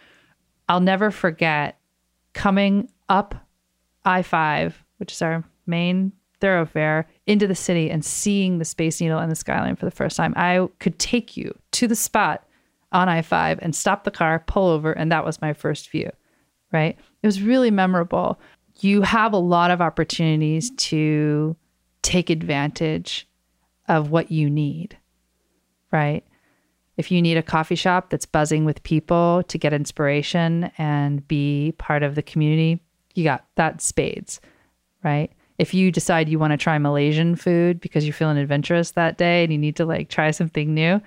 I'll 0.68 0.80
never 0.80 1.10
forget 1.10 1.78
coming 2.32 2.88
up 3.08 3.34
I 4.04 4.22
5, 4.22 4.84
which 4.98 5.12
is 5.12 5.22
our 5.22 5.44
main 5.66 6.12
thoroughfare, 6.40 7.08
into 7.26 7.46
the 7.46 7.54
city 7.54 7.90
and 7.90 8.04
seeing 8.04 8.58
the 8.58 8.64
Space 8.64 9.00
Needle 9.00 9.18
and 9.18 9.30
the 9.30 9.36
skyline 9.36 9.76
for 9.76 9.84
the 9.84 9.90
first 9.90 10.16
time. 10.16 10.34
I 10.36 10.66
could 10.78 10.98
take 10.98 11.36
you 11.36 11.56
to 11.72 11.86
the 11.88 11.96
spot 11.96 12.46
on 12.92 13.08
I 13.08 13.22
5 13.22 13.58
and 13.62 13.74
stop 13.74 14.04
the 14.04 14.10
car, 14.10 14.42
pull 14.46 14.68
over, 14.68 14.92
and 14.92 15.10
that 15.12 15.24
was 15.24 15.40
my 15.40 15.52
first 15.52 15.90
view, 15.90 16.10
right? 16.72 16.96
It 17.22 17.26
was 17.26 17.42
really 17.42 17.70
memorable. 17.70 18.38
You 18.80 19.02
have 19.02 19.32
a 19.32 19.38
lot 19.38 19.70
of 19.70 19.80
opportunities 19.80 20.70
to 20.70 21.56
take 22.02 22.30
advantage 22.30 23.28
of 23.88 24.10
what 24.10 24.30
you 24.30 24.48
need, 24.48 24.96
right? 25.92 26.24
If 26.96 27.10
you 27.10 27.20
need 27.20 27.36
a 27.36 27.42
coffee 27.42 27.74
shop 27.74 28.10
that's 28.10 28.26
buzzing 28.26 28.64
with 28.64 28.82
people 28.82 29.42
to 29.48 29.58
get 29.58 29.72
inspiration 29.72 30.70
and 30.78 31.26
be 31.28 31.74
part 31.78 32.02
of 32.02 32.14
the 32.14 32.22
community, 32.22 32.80
you 33.14 33.24
got 33.24 33.44
that 33.56 33.82
spades, 33.82 34.40
right? 35.02 35.30
If 35.58 35.72
you 35.72 35.90
decide 35.90 36.28
you 36.28 36.38
want 36.38 36.52
to 36.52 36.56
try 36.56 36.78
Malaysian 36.78 37.34
food 37.36 37.80
because 37.80 38.04
you're 38.04 38.12
feeling 38.12 38.36
adventurous 38.36 38.92
that 38.92 39.16
day 39.16 39.42
and 39.42 39.52
you 39.52 39.58
need 39.58 39.76
to 39.76 39.86
like 39.86 40.08
try 40.08 40.30
something 40.30 40.74
new, 40.74 41.00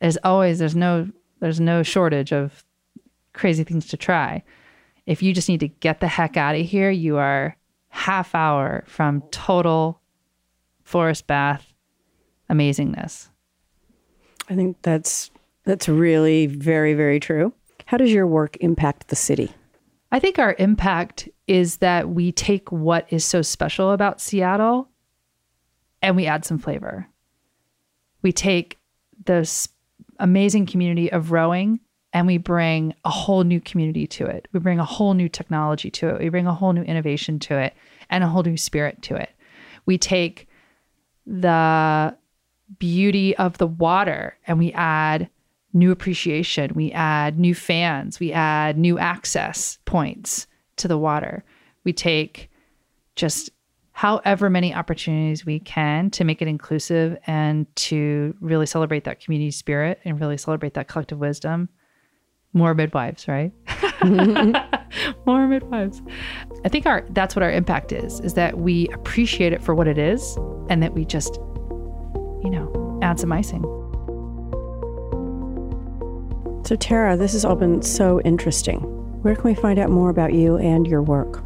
as 0.00 0.18
always, 0.22 0.58
there's 0.58 0.76
no 0.76 1.08
there's 1.40 1.60
no 1.60 1.82
shortage 1.82 2.32
of 2.32 2.64
crazy 3.32 3.64
things 3.64 3.86
to 3.86 3.96
try. 3.96 4.42
If 5.06 5.22
you 5.22 5.32
just 5.32 5.48
need 5.48 5.60
to 5.60 5.68
get 5.68 6.00
the 6.00 6.08
heck 6.08 6.36
out 6.36 6.56
of 6.56 6.66
here, 6.66 6.90
you 6.90 7.16
are 7.16 7.56
half 7.88 8.34
hour 8.34 8.84
from 8.86 9.22
total 9.30 10.00
forest 10.82 11.26
bath 11.26 11.72
amazingness. 12.50 13.28
I 14.48 14.54
think 14.54 14.76
that's 14.82 15.30
that's 15.64 15.88
really 15.88 16.46
very 16.46 16.94
very 16.94 17.20
true. 17.20 17.52
How 17.86 17.96
does 17.96 18.12
your 18.12 18.26
work 18.26 18.56
impact 18.60 19.08
the 19.08 19.16
city? 19.16 19.52
I 20.16 20.18
think 20.18 20.38
our 20.38 20.56
impact 20.58 21.28
is 21.46 21.76
that 21.76 22.08
we 22.08 22.32
take 22.32 22.72
what 22.72 23.06
is 23.12 23.22
so 23.22 23.42
special 23.42 23.92
about 23.92 24.18
Seattle 24.18 24.88
and 26.00 26.16
we 26.16 26.24
add 26.24 26.42
some 26.42 26.58
flavor. 26.58 27.06
We 28.22 28.32
take 28.32 28.78
this 29.26 29.68
amazing 30.18 30.64
community 30.64 31.12
of 31.12 31.32
rowing 31.32 31.80
and 32.14 32.26
we 32.26 32.38
bring 32.38 32.94
a 33.04 33.10
whole 33.10 33.44
new 33.44 33.60
community 33.60 34.06
to 34.06 34.24
it. 34.24 34.48
We 34.54 34.60
bring 34.60 34.78
a 34.78 34.86
whole 34.86 35.12
new 35.12 35.28
technology 35.28 35.90
to 35.90 36.08
it. 36.14 36.22
We 36.22 36.30
bring 36.30 36.46
a 36.46 36.54
whole 36.54 36.72
new 36.72 36.84
innovation 36.84 37.38
to 37.40 37.58
it 37.58 37.74
and 38.08 38.24
a 38.24 38.28
whole 38.28 38.42
new 38.42 38.56
spirit 38.56 39.02
to 39.02 39.16
it. 39.16 39.28
We 39.84 39.98
take 39.98 40.48
the 41.26 42.16
beauty 42.78 43.36
of 43.36 43.58
the 43.58 43.66
water 43.66 44.38
and 44.46 44.58
we 44.58 44.72
add 44.72 45.28
new 45.76 45.92
appreciation, 45.92 46.72
we 46.74 46.90
add 46.92 47.38
new 47.38 47.54
fans, 47.54 48.18
we 48.18 48.32
add 48.32 48.78
new 48.78 48.98
access 48.98 49.78
points 49.84 50.46
to 50.76 50.88
the 50.88 50.98
water. 50.98 51.44
We 51.84 51.92
take 51.92 52.50
just 53.14 53.50
however 53.92 54.50
many 54.50 54.74
opportunities 54.74 55.46
we 55.46 55.60
can 55.60 56.10
to 56.10 56.24
make 56.24 56.42
it 56.42 56.48
inclusive 56.48 57.16
and 57.26 57.66
to 57.76 58.34
really 58.40 58.66
celebrate 58.66 59.04
that 59.04 59.20
community 59.20 59.50
spirit 59.50 60.00
and 60.04 60.20
really 60.20 60.36
celebrate 60.36 60.74
that 60.74 60.88
collective 60.88 61.18
wisdom. 61.18 61.68
More 62.52 62.74
midwives, 62.74 63.28
right? 63.28 63.52
More 65.26 65.46
midwives. 65.46 66.00
I 66.64 66.68
think 66.70 66.86
our 66.86 67.04
that's 67.10 67.36
what 67.36 67.42
our 67.42 67.52
impact 67.52 67.92
is, 67.92 68.20
is 68.20 68.34
that 68.34 68.58
we 68.58 68.88
appreciate 68.88 69.52
it 69.52 69.62
for 69.62 69.74
what 69.74 69.88
it 69.88 69.98
is 69.98 70.36
and 70.70 70.82
that 70.82 70.94
we 70.94 71.04
just, 71.04 71.36
you 72.42 72.50
know, 72.50 72.98
add 73.02 73.20
some 73.20 73.30
icing. 73.30 73.62
So 76.66 76.74
Tara, 76.74 77.16
this 77.16 77.32
has 77.34 77.44
all 77.44 77.54
been 77.54 77.80
so 77.80 78.20
interesting. 78.22 78.80
Where 79.22 79.36
can 79.36 79.44
we 79.44 79.54
find 79.54 79.78
out 79.78 79.88
more 79.88 80.10
about 80.10 80.32
you 80.32 80.56
and 80.56 80.84
your 80.84 81.00
work? 81.00 81.44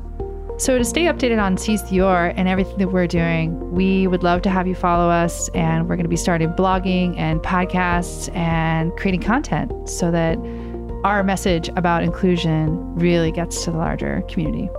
So, 0.59 0.79
to 0.79 0.85
stay 0.85 1.05
updated 1.05 1.39
on 1.43 1.59
Seize 1.59 1.83
the 1.91 2.01
Oar 2.01 2.33
and 2.37 2.49
everything 2.49 2.79
that 2.79 2.89
we're 2.89 3.07
doing, 3.07 3.71
we 3.71 4.07
would 4.07 4.23
love 4.23 4.41
to 4.43 4.51
have 4.51 4.67
you 4.67 4.75
follow 4.75 5.11
us. 5.11 5.51
And 5.51 5.89
we're 5.89 5.97
going 5.97 6.05
to 6.05 6.11
be 6.11 6.17
starting 6.17 6.49
blogging 6.51 7.19
and 7.19 7.41
podcasts 7.41 8.35
and 8.35 8.97
creating 8.97 9.21
content 9.21 9.89
so 9.89 10.11
that 10.11 10.39
our 11.05 11.23
message 11.23 11.69
about 11.77 12.03
inclusion 12.03 12.95
really 12.95 13.31
gets 13.31 13.63
to 13.65 13.73
the 13.73 13.77
larger 13.77 14.23
community. 14.23 14.71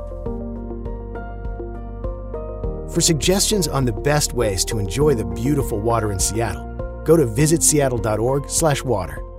For 2.91 3.01
suggestions 3.01 3.67
on 3.67 3.85
the 3.85 3.93
best 3.93 4.33
ways 4.33 4.65
to 4.65 4.79
enjoy 4.79 5.13
the 5.13 5.25
beautiful 5.25 5.79
water 5.79 6.11
in 6.11 6.17
Seattle, 6.19 7.03
go 7.05 7.15
to 7.15 7.27
visitseattle.org/water. 7.27 9.30